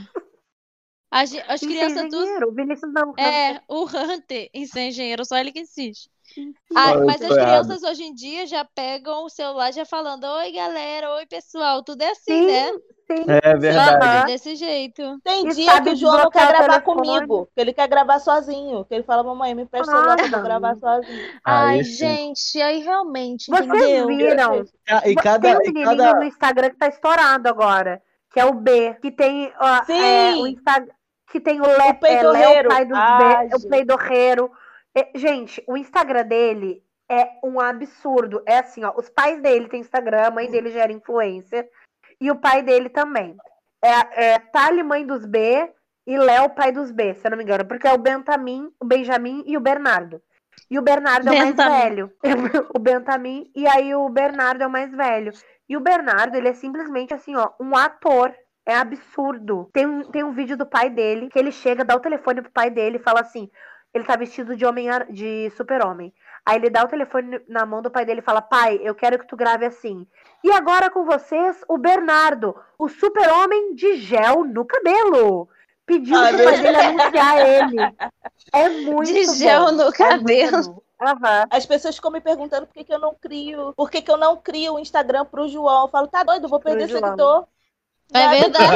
A 1.13 1.21
As 1.21 1.33
é 1.33 1.57
crianças 1.59 2.03
tudo. 2.03 2.15
engenheiro. 2.23 2.49
O 2.49 2.53
Vinícius 2.53 2.93
não. 2.93 3.13
É, 3.17 3.61
o 3.67 3.83
Hunter 3.85 4.49
em 4.53 4.65
ser 4.65 4.81
engenheiro, 4.87 5.25
só 5.25 5.37
ele 5.37 5.51
que 5.51 5.59
insiste. 5.59 6.09
Ah, 6.75 6.93
mas 7.05 7.21
as 7.21 7.35
errado. 7.37 7.67
crianças 7.67 7.83
hoje 7.83 8.03
em 8.03 8.13
dia 8.13 8.47
já 8.47 8.63
pegam 8.65 9.25
o 9.25 9.29
celular 9.29 9.71
já 9.73 9.85
falando: 9.85 10.23
Oi, 10.23 10.51
galera, 10.51 11.11
oi, 11.15 11.25
pessoal. 11.25 11.83
Tudo 11.83 12.01
é 12.01 12.11
assim, 12.11 12.31
Sim, 12.33 12.45
né? 12.47 12.71
sim. 13.11 13.25
É 13.27 13.55
verdade. 13.57 14.05
Aham. 14.05 14.25
Desse 14.25 14.55
jeito. 14.55 15.01
Tem 15.23 15.45
E 15.45 15.49
dia 15.53 15.81
que 15.81 15.89
o 15.89 15.95
João 15.95 16.17
não 16.17 16.31
quer 16.31 16.47
gravar 16.47 16.81
telefone. 16.81 16.95
comigo, 16.95 17.49
que 17.53 17.61
ele 17.61 17.73
quer 17.73 17.87
gravar 17.87 18.19
sozinho. 18.19 18.85
Que 18.85 18.95
ele 18.95 19.03
fala, 19.03 19.23
mamãe, 19.23 19.53
me 19.53 19.65
presta 19.65 19.91
o 19.91 19.99
celular 19.99 20.17
vou 20.17 20.29
Ah, 20.29 20.41
gravar 20.41 20.75
sozinho. 20.77 21.21
Ai, 21.43 21.77
Aí 21.77 21.83
gente, 21.83 22.61
aí 22.61 22.79
realmente, 22.79 23.51
Vocês 23.51 23.65
entendeu? 23.65 24.07
viram? 24.07 24.65
Ca- 24.85 25.03
E 25.07 25.13
Tem 25.13 25.23
cada, 25.23 25.49
um 25.57 25.61
e 25.61 25.73
menininho 25.73 25.83
cada, 25.83 26.13
no 26.13 26.23
Instagram 26.23 26.69
que 26.69 26.77
tá 26.77 26.87
estourado 26.87 27.49
agora, 27.49 28.01
que 28.31 28.39
é 28.39 28.45
o 28.45 28.53
B, 28.53 28.93
que 29.01 29.11
tem 29.11 29.51
ó, 29.59 29.83
Sim! 29.85 30.01
é, 30.01 30.35
o 30.41 30.47
Instagram, 30.47 30.93
que 31.31 31.39
tem 31.39 31.61
o, 31.61 31.65
Le, 31.65 31.71
O 31.71 31.93
é, 32.05 32.23
Léo, 32.23 32.57
peidorreiro. 32.57 32.69
pai 32.69 32.85
dos 32.85 32.97
Ah, 32.97 33.43
B, 33.43 33.55
o 33.55 33.59
peidorreiro. 33.69 34.51
É, 34.95 35.11
gente, 35.15 35.63
o 35.67 35.77
Instagram 35.77 36.25
dele 36.25 36.83
é 37.09 37.29
um 37.43 37.59
absurdo. 37.59 38.41
É 38.45 38.59
assim, 38.59 38.83
ó, 38.83 38.93
os 38.95 39.09
pais 39.09 39.41
dele 39.41 39.67
têm 39.67 39.81
Instagram, 39.81 40.23
a 40.23 40.31
mãe 40.31 40.49
dele 40.49 40.71
já 40.71 40.81
era 40.81 40.93
influencer, 40.93 41.69
e 42.19 42.31
o 42.31 42.35
pai 42.35 42.61
dele 42.61 42.89
também. 42.89 43.35
É, 43.83 44.25
é 44.33 44.39
Tali, 44.39 44.83
mãe 44.83 45.05
dos 45.05 45.25
B, 45.25 45.69
e 46.05 46.17
Léo, 46.17 46.49
pai 46.49 46.71
dos 46.71 46.91
B, 46.91 47.13
se 47.13 47.25
eu 47.25 47.31
não 47.31 47.37
me 47.37 47.43
engano, 47.43 47.65
porque 47.65 47.87
é 47.87 47.93
o 47.93 47.97
Bentamin, 47.97 48.71
o 48.79 48.85
Benjamin 48.85 49.43
e 49.45 49.57
o 49.57 49.61
Bernardo. 49.61 50.21
E 50.69 50.79
o 50.79 50.81
Bernardo 50.81 51.27
é 51.29 51.31
o 51.31 51.37
mais 51.37 51.55
velho. 51.55 52.11
o 52.73 52.79
Bentamin, 52.79 53.51
e 53.55 53.67
aí 53.67 53.93
o 53.93 54.07
Bernardo 54.09 54.63
é 54.63 54.67
o 54.67 54.71
mais 54.71 54.91
velho. 54.91 55.31
E 55.67 55.75
o 55.75 55.81
Bernardo, 55.81 56.35
ele 56.35 56.47
é 56.47 56.53
simplesmente 56.53 57.13
assim, 57.13 57.35
ó, 57.35 57.49
um 57.59 57.75
ator. 57.75 58.33
É 58.63 58.75
absurdo. 58.75 59.69
Tem 59.73 59.87
um, 59.87 60.03
tem 60.03 60.23
um 60.23 60.33
vídeo 60.33 60.55
do 60.55 60.67
pai 60.67 60.87
dele, 60.87 61.29
que 61.29 61.39
ele 61.39 61.51
chega, 61.51 61.83
dá 61.83 61.95
o 61.95 61.99
telefone 61.99 62.43
pro 62.43 62.51
pai 62.51 62.69
dele 62.69 62.97
e 62.97 63.01
fala 63.01 63.21
assim: 63.21 63.49
ele 63.93 64.03
tá 64.03 64.15
vestido 64.15 64.55
de 64.55 64.65
homem 64.65 64.87
de 65.09 65.51
super-homem. 65.57 66.13
Aí 66.45 66.57
ele 66.57 66.69
dá 66.69 66.83
o 66.83 66.87
telefone 66.87 67.39
na 67.47 67.65
mão 67.65 67.81
do 67.81 67.91
pai 67.91 68.05
dele 68.05 68.19
e 68.19 68.23
fala: 68.23 68.41
Pai, 68.41 68.79
eu 68.81 68.95
quero 68.95 69.19
que 69.19 69.27
tu 69.27 69.35
grave 69.35 69.65
assim. 69.65 70.07
E 70.43 70.51
agora 70.51 70.89
com 70.89 71.05
vocês, 71.05 71.63
o 71.67 71.77
Bernardo, 71.77 72.55
o 72.79 72.87
super-homem 72.87 73.75
de 73.75 73.97
gel 73.97 74.43
no 74.43 74.65
cabelo. 74.65 75.47
Pediu 75.85 76.15
pro 76.15 76.43
pai 76.43 76.61
dele 76.61 76.77
anunciar 76.77 77.47
ele. 77.47 77.95
É 78.53 78.69
muito 78.69 79.11
De 79.11 79.25
gel 79.25 79.65
bom. 79.65 79.71
no 79.71 79.87
É 79.89 79.91
cabelo. 79.91 80.83
Aham. 81.01 81.45
As 81.49 81.65
pessoas 81.65 81.95
ficam 81.95 82.11
me 82.11 82.21
perguntando 82.21 82.67
por 82.67 82.73
que, 82.73 82.83
que 82.83 82.93
eu 82.93 82.99
não 82.99 83.15
crio, 83.15 83.73
por 83.75 83.89
que, 83.89 84.01
que 84.01 84.11
eu 84.11 84.17
não 84.17 84.37
crio 84.37 84.75
o 84.75 84.79
Instagram 84.79 85.25
pro 85.25 85.47
João. 85.47 85.83
Eu 85.83 85.89
falo, 85.89 86.07
tá 86.07 86.23
doido, 86.23 86.47
vou 86.47 86.59
perder 86.59 86.87
seguidor. 86.87 87.47
É 88.13 88.27
verdade. 88.27 88.75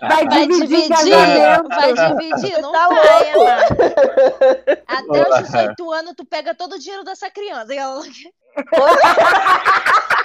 Vai, 0.00 0.26
Vai 0.26 0.46
dividir, 0.46 0.88
vai 0.88 1.92
dividir, 1.94 2.60
não 2.60 2.72
Tá 2.72 2.88
vai, 2.88 3.34
louco. 3.34 3.40
Amar. 3.40 3.64
Até 4.88 5.28
os 5.30 5.38
18 5.44 5.92
anos, 5.92 6.14
tu 6.16 6.24
pega 6.24 6.54
todo 6.54 6.74
o 6.74 6.78
dinheiro 6.78 7.04
dessa 7.04 7.30
criança. 7.30 7.72
E 7.74 7.78
ela- 7.78 8.02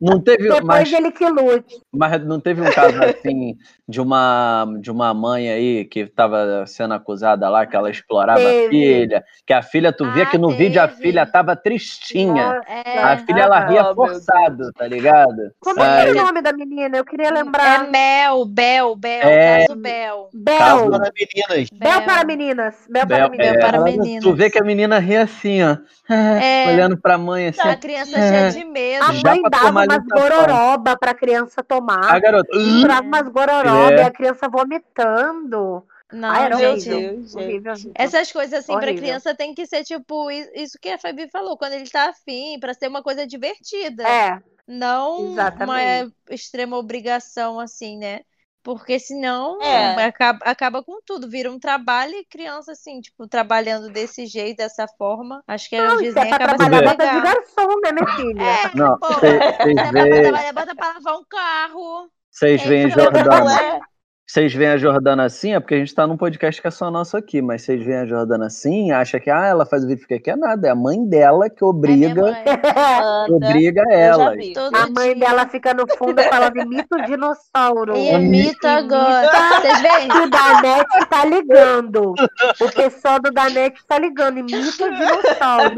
Não 0.00 0.20
teve, 0.20 0.42
Depois 0.44 0.64
mas, 0.64 0.92
ele 0.92 1.10
que 1.12 1.26
lute. 1.26 1.80
mas 1.94 2.22
não 2.26 2.38
teve 2.40 2.60
um 2.60 2.70
caso 2.70 2.98
assim 3.04 3.56
de 3.88 4.00
uma, 4.00 4.66
de 4.80 4.90
uma 4.90 5.14
mãe 5.14 5.48
aí 5.50 5.84
que 5.84 6.00
estava 6.00 6.64
sendo 6.66 6.94
acusada 6.94 7.48
lá, 7.48 7.64
que 7.64 7.74
ela 7.76 7.90
explorava 7.90 8.40
a 8.40 8.42
Teve. 8.44 8.68
filha, 8.70 9.24
que 9.46 9.52
a 9.52 9.62
filha, 9.62 9.92
tu 9.92 10.10
via 10.12 10.24
Ah, 10.24 10.26
que 10.26 10.36
no 10.36 10.50
vídeo 10.50 10.82
a 10.82 10.88
teve. 10.88 11.00
filha 11.00 11.24
tava 11.24 11.54
tristinha. 11.56 12.60
É, 12.66 12.98
A 13.02 13.16
filha 13.18 13.42
ela 13.42 13.58
Ah, 13.58 13.66
ria 13.66 13.82
meu 13.84 13.94
forçado, 13.94 14.72
tá 14.72 14.86
ligado? 14.86 15.52
Como 15.60 15.80
é 15.82 16.02
era 16.02 16.10
o 16.10 16.14
nome 16.14 16.42
da 16.42 16.52
menina? 16.52 16.96
Eu 16.98 17.04
queria 17.04 17.28
é 17.28 17.32
lembrar. 17.32 17.88
Mel, 17.90 18.44
Bel, 18.46 18.96
Bel, 18.96 19.22
É. 19.28 19.58
caso 19.66 19.78
Bel. 19.78 20.28
Bel. 20.34 20.58
Caso- 20.58 20.90
para 20.90 21.12
meninas. 21.14 21.68
Bel 21.72 22.02
para 22.02 22.24
meninas. 22.24 22.74
Bel 22.90 23.06
para 23.06 23.16
Bel- 23.18 23.30
meninas. 23.30 23.54
é. 23.56 23.58
para 23.60 23.80
meninas. 23.80 24.24
Tu 24.24 24.34
vê 24.34 24.50
que 24.50 24.58
a 24.58 24.64
menina 24.64 24.98
ria 24.98 25.22
assim, 25.22 25.62
ó. 25.62 25.76
É. 26.12 26.66
Olhando 26.74 26.96
pra 26.98 27.16
mãe 27.16 27.48
assim. 27.48 27.60
A 27.68 27.76
criança 27.76 28.16
cheia 28.18 28.50
de 28.50 28.64
medo. 28.64 29.04
A 29.04 29.12
mãe 29.12 29.42
dava 29.50 29.66
tomar 29.66 29.86
umas 29.86 30.04
gororoba 30.06 30.96
pra 30.98 31.14
criança 31.14 31.60
A 31.60 31.64
tomar. 31.64 32.20
garota. 32.20 32.56
Misturava 32.56 33.02
umas 33.02 33.28
gororoba 33.28 33.92
É. 33.92 33.96
e 33.98 34.02
a 34.02 34.10
criança 34.10 34.48
vomitando. 34.48 35.84
Não, 36.12 36.28
Ai, 36.30 36.44
era 36.44 36.56
horrível. 36.56 36.76
gente. 36.78 37.36
Horrível. 37.36 37.72
horrível. 37.72 37.92
Essas 37.94 38.30
coisas 38.30 38.60
assim 38.60 38.72
pra 38.72 38.82
Horrível. 38.86 39.02
criança 39.02 39.34
tem 39.34 39.54
que 39.54 39.66
ser 39.66 39.82
tipo 39.84 40.30
isso 40.30 40.78
que 40.80 40.88
a 40.90 40.98
Fabi 40.98 41.28
falou, 41.28 41.56
quando 41.56 41.72
ele 41.72 41.88
tá 41.88 42.08
afim, 42.10 42.58
pra 42.60 42.74
ser 42.74 42.88
uma 42.88 43.02
coisa 43.02 43.26
divertida. 43.26 44.06
É, 44.06 44.40
Não 44.66 45.32
Exatamente. 45.32 45.70
uma 46.10 46.12
extrema 46.34 46.76
obrigação 46.78 47.58
assim, 47.60 47.98
né? 47.98 48.20
Porque 48.64 48.98
senão 48.98 49.60
É. 49.62 50.04
acaba, 50.06 50.38
acaba 50.44 50.82
com 50.82 50.98
tudo, 51.04 51.28
vira 51.28 51.52
um 51.52 51.58
trabalho 51.58 52.14
e 52.14 52.24
criança 52.24 52.72
assim, 52.72 52.98
tipo, 53.00 53.28
trabalhando 53.28 53.90
desse 53.90 54.26
jeito, 54.26 54.56
dessa 54.56 54.88
forma. 54.96 55.44
Acho 55.46 55.68
que 55.68 55.76
não, 55.78 55.98
o 55.98 56.00
isso 56.00 56.18
é 56.18 56.22
desenho 56.22 56.28
pra 56.28 56.36
acaba 56.36 56.50
sendo 56.52 56.70
trabalhar 56.70 56.90
bota 56.96 57.06
de 57.06 57.14
legal. 57.14 57.34
garçom, 57.34 57.80
né, 57.82 57.92
minha 57.92 58.16
filha? 58.16 58.42
É, 58.42 58.76
Não, 58.76 58.98
pô, 58.98 59.06
vocês 59.08 59.20
se 59.20 59.70
é 59.70 59.92
pra 59.92 59.92
veem, 59.92 60.22
trabalhar, 60.22 60.52
bota 60.54 60.74
pra 60.74 60.92
lavar 60.94 61.14
um 61.14 61.24
carro. 61.28 62.10
vocês 62.30 62.62
É 62.62 62.66
veem 62.66 62.90
Jordana. 62.90 63.80
É? 64.24 64.34
Vocês 64.34 64.54
veem 64.54 64.70
a 64.70 64.78
Jordana 64.78 65.24
assim, 65.24 65.54
é 65.54 65.60
porque 65.60 65.74
a 65.74 65.78
gente 65.78 65.94
tá 65.94 66.06
num 66.06 66.16
podcast 66.16 66.60
que 66.60 66.66
é 66.66 66.70
só 66.70 66.90
nosso 66.90 67.16
aqui, 67.16 67.42
mas 67.42 67.62
vocês 67.62 67.84
veem 67.84 67.98
a 67.98 68.06
Jordana 68.06 68.46
assim, 68.46 68.90
acha 68.90 69.20
que 69.20 69.30
ah, 69.30 69.46
ela 69.46 69.66
faz 69.66 69.84
o 69.84 69.86
vídeo 69.86 70.00
fica 70.02 70.16
aqui, 70.16 70.30
é 70.30 70.36
nada, 70.36 70.66
é 70.66 70.70
a 70.70 70.74
mãe 70.74 71.06
dela 71.06 71.50
que 71.50 71.62
É 71.62 71.66
obriga. 71.66 72.22
Anda. 72.22 73.34
obriga 73.34 73.82
ela. 73.90 74.32
A 74.72 74.90
mãe 74.90 75.14
dia. 75.14 75.26
dela 75.26 75.46
fica 75.48 75.74
no 75.74 75.84
fundo 75.96 76.22
falando 76.22 76.58
imita 76.58 76.96
o 76.96 77.02
dinossauro. 77.02 77.96
E 77.96 78.12
imita 78.12 78.70
agora. 78.70 79.28
Vocês 79.60 79.80
veem? 79.82 80.08
O 80.08 80.30
Danete 80.30 81.06
tá 81.10 81.24
ligando. 81.24 82.14
O 82.60 82.72
pessoal 82.72 83.20
do 83.20 83.30
Danete 83.30 83.84
tá 83.86 83.98
ligando. 83.98 84.38
Imita 84.38 84.86
o 84.86 84.94
dinossauro. 84.94 85.74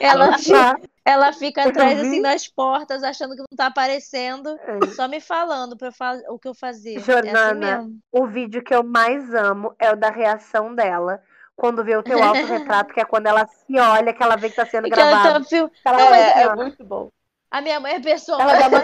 Ela 0.00 0.34
Tá? 0.54 0.76
Ela 1.04 1.32
fica 1.32 1.68
atrás 1.68 2.00
assim 2.00 2.20
nas 2.20 2.48
portas, 2.48 3.02
achando 3.02 3.34
que 3.34 3.40
não 3.40 3.56
tá 3.56 3.66
aparecendo, 3.66 4.58
É. 4.62 4.86
só 4.94 5.06
me 5.06 5.20
falando 5.20 5.76
pra 5.76 5.90
o 6.30 6.38
que 6.38 6.48
eu 6.48 6.54
fazer. 6.54 6.94
É 6.94 6.96
assim 6.96 7.04
Jordana. 7.12 7.88
O 8.10 8.26
vídeo 8.26 8.62
que 8.62 8.74
eu 8.74 8.82
mais 8.82 9.32
amo 9.34 9.74
é 9.78 9.92
o 9.92 9.96
da 9.96 10.10
reação 10.10 10.74
dela. 10.74 11.20
Quando 11.56 11.84
vê 11.84 11.96
o 11.96 12.02
teu 12.02 12.18
autorretrato, 12.24 12.92
que 12.94 13.00
é 13.00 13.04
quando 13.04 13.26
ela 13.26 13.46
se 13.46 13.78
olha, 13.78 14.12
que 14.12 14.22
ela 14.22 14.36
vê 14.36 14.48
que 14.50 14.56
tá 14.56 14.66
sendo 14.66 14.88
gravado. 14.88 15.44
tá 15.82 15.90
Ela 15.90 15.98
Não, 15.98 16.14
É, 16.14 16.48
ó. 16.48 16.52
é 16.52 16.56
muito 16.56 16.84
bom. 16.84 17.10
A 17.50 17.60
minha 17.60 17.78
mãe 17.78 17.94
é 17.94 18.00
pessoa. 18.00 18.42
Ela 18.42 18.58
dá 18.58 18.68
uma 18.68 18.80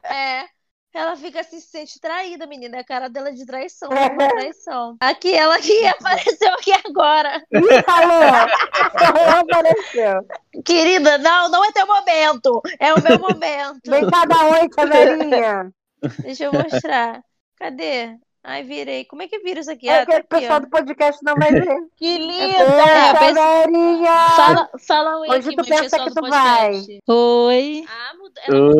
É. 0.14 0.46
Ela 0.94 1.16
fica 1.16 1.42
se 1.42 1.60
sente 1.60 1.98
traída, 1.98 2.46
menina. 2.46 2.76
É 2.76 2.80
a 2.80 2.84
cara 2.84 3.08
dela 3.08 3.32
de 3.32 3.46
traição, 3.46 3.88
é 3.90 4.08
uma 4.08 4.28
traição. 4.28 4.96
Aqui, 5.00 5.34
ela 5.34 5.58
que 5.58 5.86
apareceu 5.86 6.52
aqui 6.52 6.72
agora. 6.84 7.42
Ih, 7.50 7.82
falou! 7.82 9.40
Apareceu. 9.40 10.26
Querida, 10.64 11.16
não, 11.18 11.48
não 11.48 11.64
é 11.64 11.72
teu 11.72 11.86
momento. 11.86 12.60
É 12.78 12.92
o 12.92 13.02
meu 13.02 13.18
momento. 13.18 13.90
Vem 13.90 14.08
cá 14.10 14.26
dar 14.26 14.44
oi, 14.44 14.68
tia 14.68 14.86
Verinha. 14.86 15.72
Deixa 16.18 16.44
eu 16.44 16.52
mostrar. 16.52 17.22
Cadê? 17.56 18.18
Ai, 18.44 18.64
virei. 18.64 19.04
Como 19.04 19.22
é 19.22 19.28
que 19.28 19.38
vira 19.38 19.60
isso 19.60 19.70
aqui? 19.70 19.88
É 19.88 20.00
Ah, 20.00 20.06
que 20.06 20.10
tá 20.12 20.18
o 20.18 20.24
pessoal 20.40 20.58
do 20.58 20.68
podcast 20.68 21.22
não 21.24 21.34
vai 21.36 21.52
ver. 21.52 21.76
Que 21.96 22.14
Oi, 22.14 22.18
linda! 22.18 22.56
É, 22.64 23.10
tia 23.12 23.18
pensa- 23.20 23.34
Verinha! 23.34 24.16
Fala, 24.34 24.68
fala 24.84 25.16
um 25.18 25.22
Onde 25.30 25.48
aqui, 25.48 25.56
tu 25.56 25.64
pensa 25.64 25.98
que 26.00 26.10
tu 26.12 26.20
vai? 26.28 26.82
Oi. 27.06 27.84
Ah, 27.88 28.12
muda. 28.18 28.40
Oi, 28.50 28.74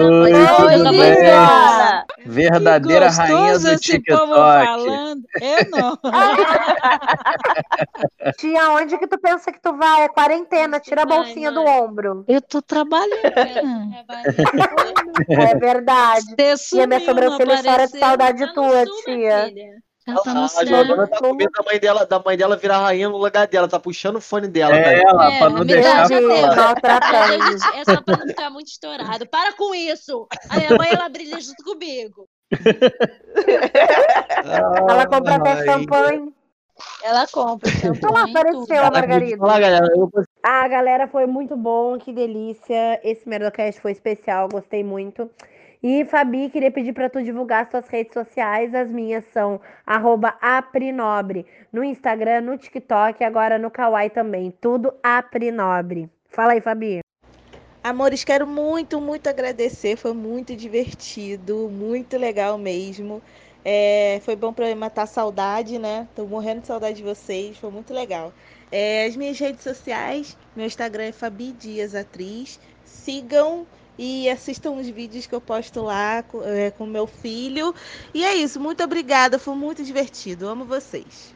dela. 1.23 1.79
Ana. 1.79 2.07
Verdadeira 2.27 3.09
que 3.09 3.15
rainha 3.17 3.59
do 3.61 3.77
TikTok. 3.79 4.29
falando. 4.33 5.23
Eu 5.41 5.71
não. 5.71 5.99
Tia, 8.39 8.71
onde 8.73 8.99
que 8.99 9.07
tu 9.07 9.19
pensa 9.21 9.53
que 9.53 9.61
tu 9.63 9.77
vai? 9.77 10.03
É 10.03 10.09
quarentena, 10.09 10.81
tira 10.81 11.03
a 11.03 11.07
Vai, 11.07 11.19
bolsinha 11.19 11.53
do 11.53 11.63
ombro. 11.65 12.25
Eu 12.27 12.41
tô 12.43 12.61
trabalhando. 12.61 13.23
É. 13.27 13.63
É 15.51 15.55
verdade. 15.57 16.25
Você 16.37 16.77
E 16.79 16.81
a 16.83 16.87
minha 16.89 17.01
sobrancelha 17.01 17.63
chora 17.63 17.87
de 17.87 17.99
saudade 17.99 18.55
tua, 18.55 18.85
tia. 19.05 19.52
Filha. 19.53 19.83
Ela 20.05 20.21
tá 20.21 20.31
A 20.33 21.07
tá 21.07 21.19
com 21.19 21.35
medo 21.35 21.53
da 21.53 21.63
mãe 21.63 21.79
dela, 21.79 22.05
da 22.07 22.19
mãe 22.19 22.37
dela 22.37 22.57
virar 22.57 22.79
rainha 22.81 23.09
no 23.09 23.17
lugar 23.19 23.47
dela, 23.47 23.69
tá 23.69 23.79
puxando 23.79 24.17
o 24.17 24.21
fone 24.21 24.49
dela. 24.49 24.75
É 24.75 24.83
velho. 24.83 25.09
ela, 25.09 25.33
É, 25.33 25.39
pra 25.39 25.51
não 25.51 25.61
a 25.61 25.65
deixar 25.65 26.09
verdade 26.09 26.15
é 26.15 26.49
falar. 26.51 27.29
gente, 27.29 27.77
é 27.77 27.85
só 27.85 28.03
pra 28.03 28.17
não 28.17 28.27
ficar 28.27 28.51
muito 28.51 28.67
estourado. 28.67 29.27
Para 29.29 29.53
com 29.53 29.73
isso! 29.73 30.27
A 30.51 30.57
minha 30.57 30.77
mãe, 30.77 30.89
ela 30.91 31.09
brilha 31.09 31.41
junto 31.41 31.63
comigo. 31.63 32.29
Ela 34.89 35.07
compra 35.07 35.37
até 35.37 35.53
Ai. 35.53 35.65
champanhe. 35.65 36.33
Ela 37.03 37.27
compra 37.29 37.71
Ela 37.71 37.95
champanhe 37.95 38.27
e 38.27 38.31
apareceu, 38.31 38.85
a 38.85 38.91
Margarida. 38.91 39.37
Fala, 39.39 39.61
galera. 39.61 39.87
Eu 39.97 40.11
Ah, 40.43 40.67
galera, 40.69 41.07
foi 41.07 41.27
muito 41.27 41.57
bom, 41.57 41.97
que 41.99 42.13
delícia. 42.13 43.01
Esse 43.05 43.29
Merdocast 43.29 43.81
foi 43.81 43.93
especial, 43.93 44.49
gostei 44.49 44.83
muito. 44.83 45.31
E, 45.83 46.05
Fabi, 46.05 46.49
queria 46.49 46.71
pedir 46.71 46.93
para 46.93 47.11
tu 47.11 47.21
divulgar 47.23 47.69
suas 47.69 47.89
redes 47.89 48.13
sociais. 48.13 48.73
As 48.73 48.89
minhas 48.89 49.25
são 49.33 49.61
aprinobre 50.41 51.45
no 51.73 51.83
Instagram, 51.83 52.43
no 52.43 52.57
TikTok 52.57 53.25
agora 53.25 53.59
no 53.59 53.69
Kawaii 53.69 54.09
também. 54.11 54.55
Tudo 54.61 54.95
aprinobre. 55.03 56.09
Fala 56.29 56.53
aí, 56.53 56.61
Fabi. 56.61 57.01
Amores, 57.83 58.23
quero 58.23 58.47
muito, 58.47 59.01
muito 59.01 59.29
agradecer. 59.29 59.97
Foi 59.97 60.13
muito 60.13 60.55
divertido, 60.55 61.69
muito 61.69 62.17
legal 62.17 62.57
mesmo. 62.57 63.21
É, 63.65 64.21
foi 64.25 64.37
bom 64.37 64.53
para 64.53 64.73
matar 64.77 65.07
saudade, 65.07 65.81
né? 65.81 66.07
Tô 66.15 66.25
morrendo 66.27 66.61
de 66.61 66.69
saudade 66.69 66.99
de 66.99 67.03
vocês, 67.03 67.59
foi 67.59 67.71
muito 67.71 67.93
legal. 67.93 68.33
É, 68.71 69.07
as 69.07 69.17
minhas 69.17 69.39
redes 69.39 69.63
sociais, 69.65 70.37
meu 70.55 70.65
Instagram 70.65 71.05
é 71.07 71.13
Fabi 71.13 71.53
Dias 71.53 71.93
Atriz. 71.93 72.61
Sigam 72.85 73.67
e 73.99 74.29
assistam 74.29 74.73
os 74.73 74.89
vídeos 74.89 75.27
que 75.27 75.35
eu 75.35 75.41
posto 75.41 75.83
lá 75.83 76.23
com, 76.23 76.43
é, 76.43 76.71
com 76.71 76.87
meu 76.87 77.07
filho. 77.07 77.75
E 78.15 78.25
é 78.25 78.35
isso, 78.35 78.61
muito 78.61 78.83
obrigada, 78.83 79.39
foi 79.39 79.55
muito 79.55 79.83
divertido. 79.83 80.49
Amo 80.49 80.65
vocês. 80.65 81.35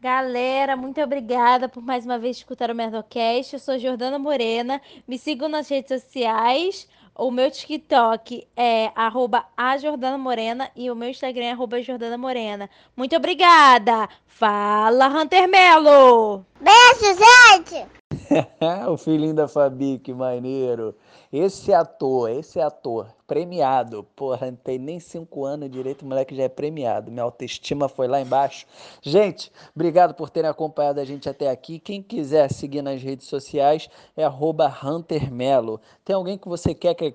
Galera, 0.00 0.76
muito 0.76 1.00
obrigada 1.00 1.68
por 1.68 1.80
mais 1.80 2.04
uma 2.04 2.18
vez 2.18 2.38
escutar 2.38 2.70
o 2.70 2.74
Merdocast. 2.74 3.52
Eu 3.52 3.60
sou 3.60 3.78
Jordana 3.78 4.18
Morena. 4.18 4.82
Me 5.06 5.16
sigam 5.16 5.48
nas 5.48 5.68
redes 5.68 6.02
sociais. 6.02 6.88
O 7.14 7.30
meu 7.30 7.50
TikTok 7.50 8.48
é 8.56 8.90
arroba 8.96 9.44
a 9.56 9.76
Jordana 9.76 10.18
Morena 10.18 10.70
e 10.74 10.90
o 10.90 10.96
meu 10.96 11.10
Instagram 11.10 11.44
é 11.44 11.50
arroba 11.52 11.82
Jordana 11.82 12.18
Morena. 12.18 12.70
Muito 12.96 13.14
obrigada! 13.14 14.08
Fala, 14.26 15.08
Hunter 15.08 15.46
Melo! 15.46 16.44
Beijo, 16.58 17.18
gente! 17.18 18.01
o 18.90 18.96
filhinho 18.96 19.34
da 19.34 19.48
Fabi, 19.48 19.98
que 19.98 20.12
maneiro. 20.12 20.94
Esse 21.32 21.72
ator, 21.72 22.30
esse 22.30 22.60
ator, 22.60 23.08
premiado. 23.26 24.04
Porra, 24.14 24.50
não 24.50 24.56
tem 24.56 24.78
nem 24.78 25.00
cinco 25.00 25.44
anos 25.44 25.70
direito, 25.70 26.02
o 26.02 26.06
moleque 26.06 26.34
já 26.34 26.44
é 26.44 26.48
premiado. 26.48 27.10
Minha 27.10 27.22
autoestima 27.24 27.88
foi 27.88 28.06
lá 28.06 28.20
embaixo. 28.20 28.66
Gente, 29.00 29.50
obrigado 29.74 30.14
por 30.14 30.28
terem 30.30 30.50
acompanhado 30.50 31.00
a 31.00 31.04
gente 31.04 31.28
até 31.28 31.48
aqui. 31.48 31.78
Quem 31.78 32.02
quiser 32.02 32.50
seguir 32.52 32.82
nas 32.82 33.02
redes 33.02 33.26
sociais 33.26 33.88
é 34.16 34.26
@huntermelo. 34.28 35.80
Tem 36.04 36.14
alguém 36.14 36.36
que 36.36 36.48
você 36.48 36.74
quer 36.74 36.94
que, 36.94 37.14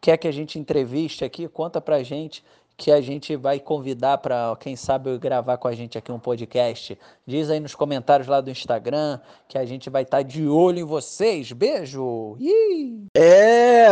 quer 0.00 0.16
que 0.16 0.28
a 0.28 0.32
gente 0.32 0.58
entreviste 0.58 1.24
aqui? 1.24 1.46
Conta 1.48 1.80
pra 1.80 2.02
gente 2.02 2.42
que 2.80 2.90
a 2.90 2.98
gente 3.02 3.36
vai 3.36 3.60
convidar 3.60 4.16
para, 4.16 4.56
quem 4.58 4.74
sabe, 4.74 5.18
gravar 5.18 5.58
com 5.58 5.68
a 5.68 5.74
gente 5.74 5.98
aqui 5.98 6.10
um 6.10 6.18
podcast. 6.18 6.98
Diz 7.26 7.50
aí 7.50 7.60
nos 7.60 7.74
comentários 7.74 8.26
lá 8.26 8.40
do 8.40 8.50
Instagram 8.50 9.20
que 9.46 9.58
a 9.58 9.66
gente 9.66 9.90
vai 9.90 10.02
estar 10.02 10.16
tá 10.16 10.22
de 10.22 10.48
olho 10.48 10.78
em 10.78 10.84
vocês. 10.84 11.52
Beijo! 11.52 12.38
Ih! 12.40 13.04
É, 13.14 13.88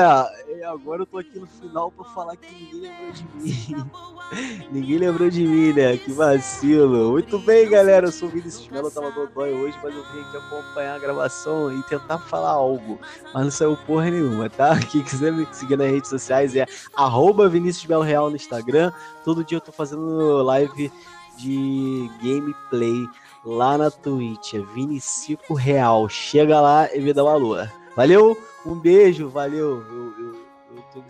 agora 0.65 1.03
eu 1.03 1.07
tô 1.07 1.19
aqui 1.19 1.39
no 1.39 1.47
final 1.47 1.91
para 1.91 2.05
falar 2.07 2.35
que 2.37 2.51
ninguém 2.51 2.81
lembrou 2.81 3.13
de 3.13 3.25
mim. 3.37 3.91
ninguém 4.73 4.99
lembrou 4.99 5.31
de 5.31 5.47
mim, 5.47 5.73
né? 5.75 5.99
Que 5.99 6.11
vacilo. 6.11 7.11
Muito 7.11 7.39
bem, 7.41 7.69
galera. 7.69 8.07
Eu 8.07 8.13
sou 8.13 8.29
o 8.29 8.31
Vinícius 8.31 8.69
Melo, 8.69 8.91
tava 8.91 9.11
dodói 9.11 9.53
hoje, 9.53 9.79
mas 9.83 9.95
eu 9.95 10.03
vim 10.15 10.21
aqui 10.21 10.37
acompanhar 10.39 10.97
a 10.97 10.99
gravação 10.99 11.79
e 11.79 11.83
tentar 11.83 12.21
falar 12.21 12.53
algo. 12.53 12.99
Mas 13.35 13.45
não 13.45 13.51
saiu 13.51 13.77
porra 13.87 14.11
nenhuma, 14.11 14.49
tá? 14.49 14.81
Quem 14.81 15.03
quiser 15.03 15.31
me 15.31 15.47
seguir 15.53 15.77
nas 15.77 15.91
redes 15.91 16.09
sociais 16.09 16.57
é 16.57 16.65
arroba 16.97 17.51
Vinícius 17.51 17.87
Real 18.03 18.31
no 18.31 18.37
Instagram 18.37 18.78
Instagram. 18.79 18.93
Todo 19.25 19.45
dia 19.45 19.57
eu 19.57 19.61
tô 19.61 19.73
fazendo 19.73 20.43
live 20.43 20.93
de 21.37 22.11
gameplay 22.23 23.07
lá 23.45 23.77
na 23.77 23.91
Twitch. 23.91 24.55
É 24.55 24.61
Vinicico 24.61 25.55
Real. 25.55 26.09
Chega 26.09 26.61
lá 26.61 26.95
e 26.95 27.01
me 27.01 27.13
dá 27.13 27.25
uma 27.25 27.35
lua. 27.35 27.71
Valeu? 27.97 28.37
Um 28.65 28.75
beijo, 28.75 29.29
valeu. 29.29 29.83
Eu, 29.83 30.15
eu, 30.19 30.37
eu 30.77 30.83
tô 30.93 31.03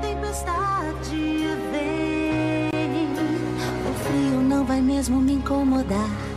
Tempestade 0.00 1.46
vem, 1.72 2.70
o 3.88 3.94
frio 4.04 4.40
não 4.42 4.64
vai 4.64 4.80
mesmo 4.80 5.20
me 5.20 5.34
incomodar. 5.34 6.29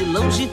De 0.00 0.06
longe 0.06 0.46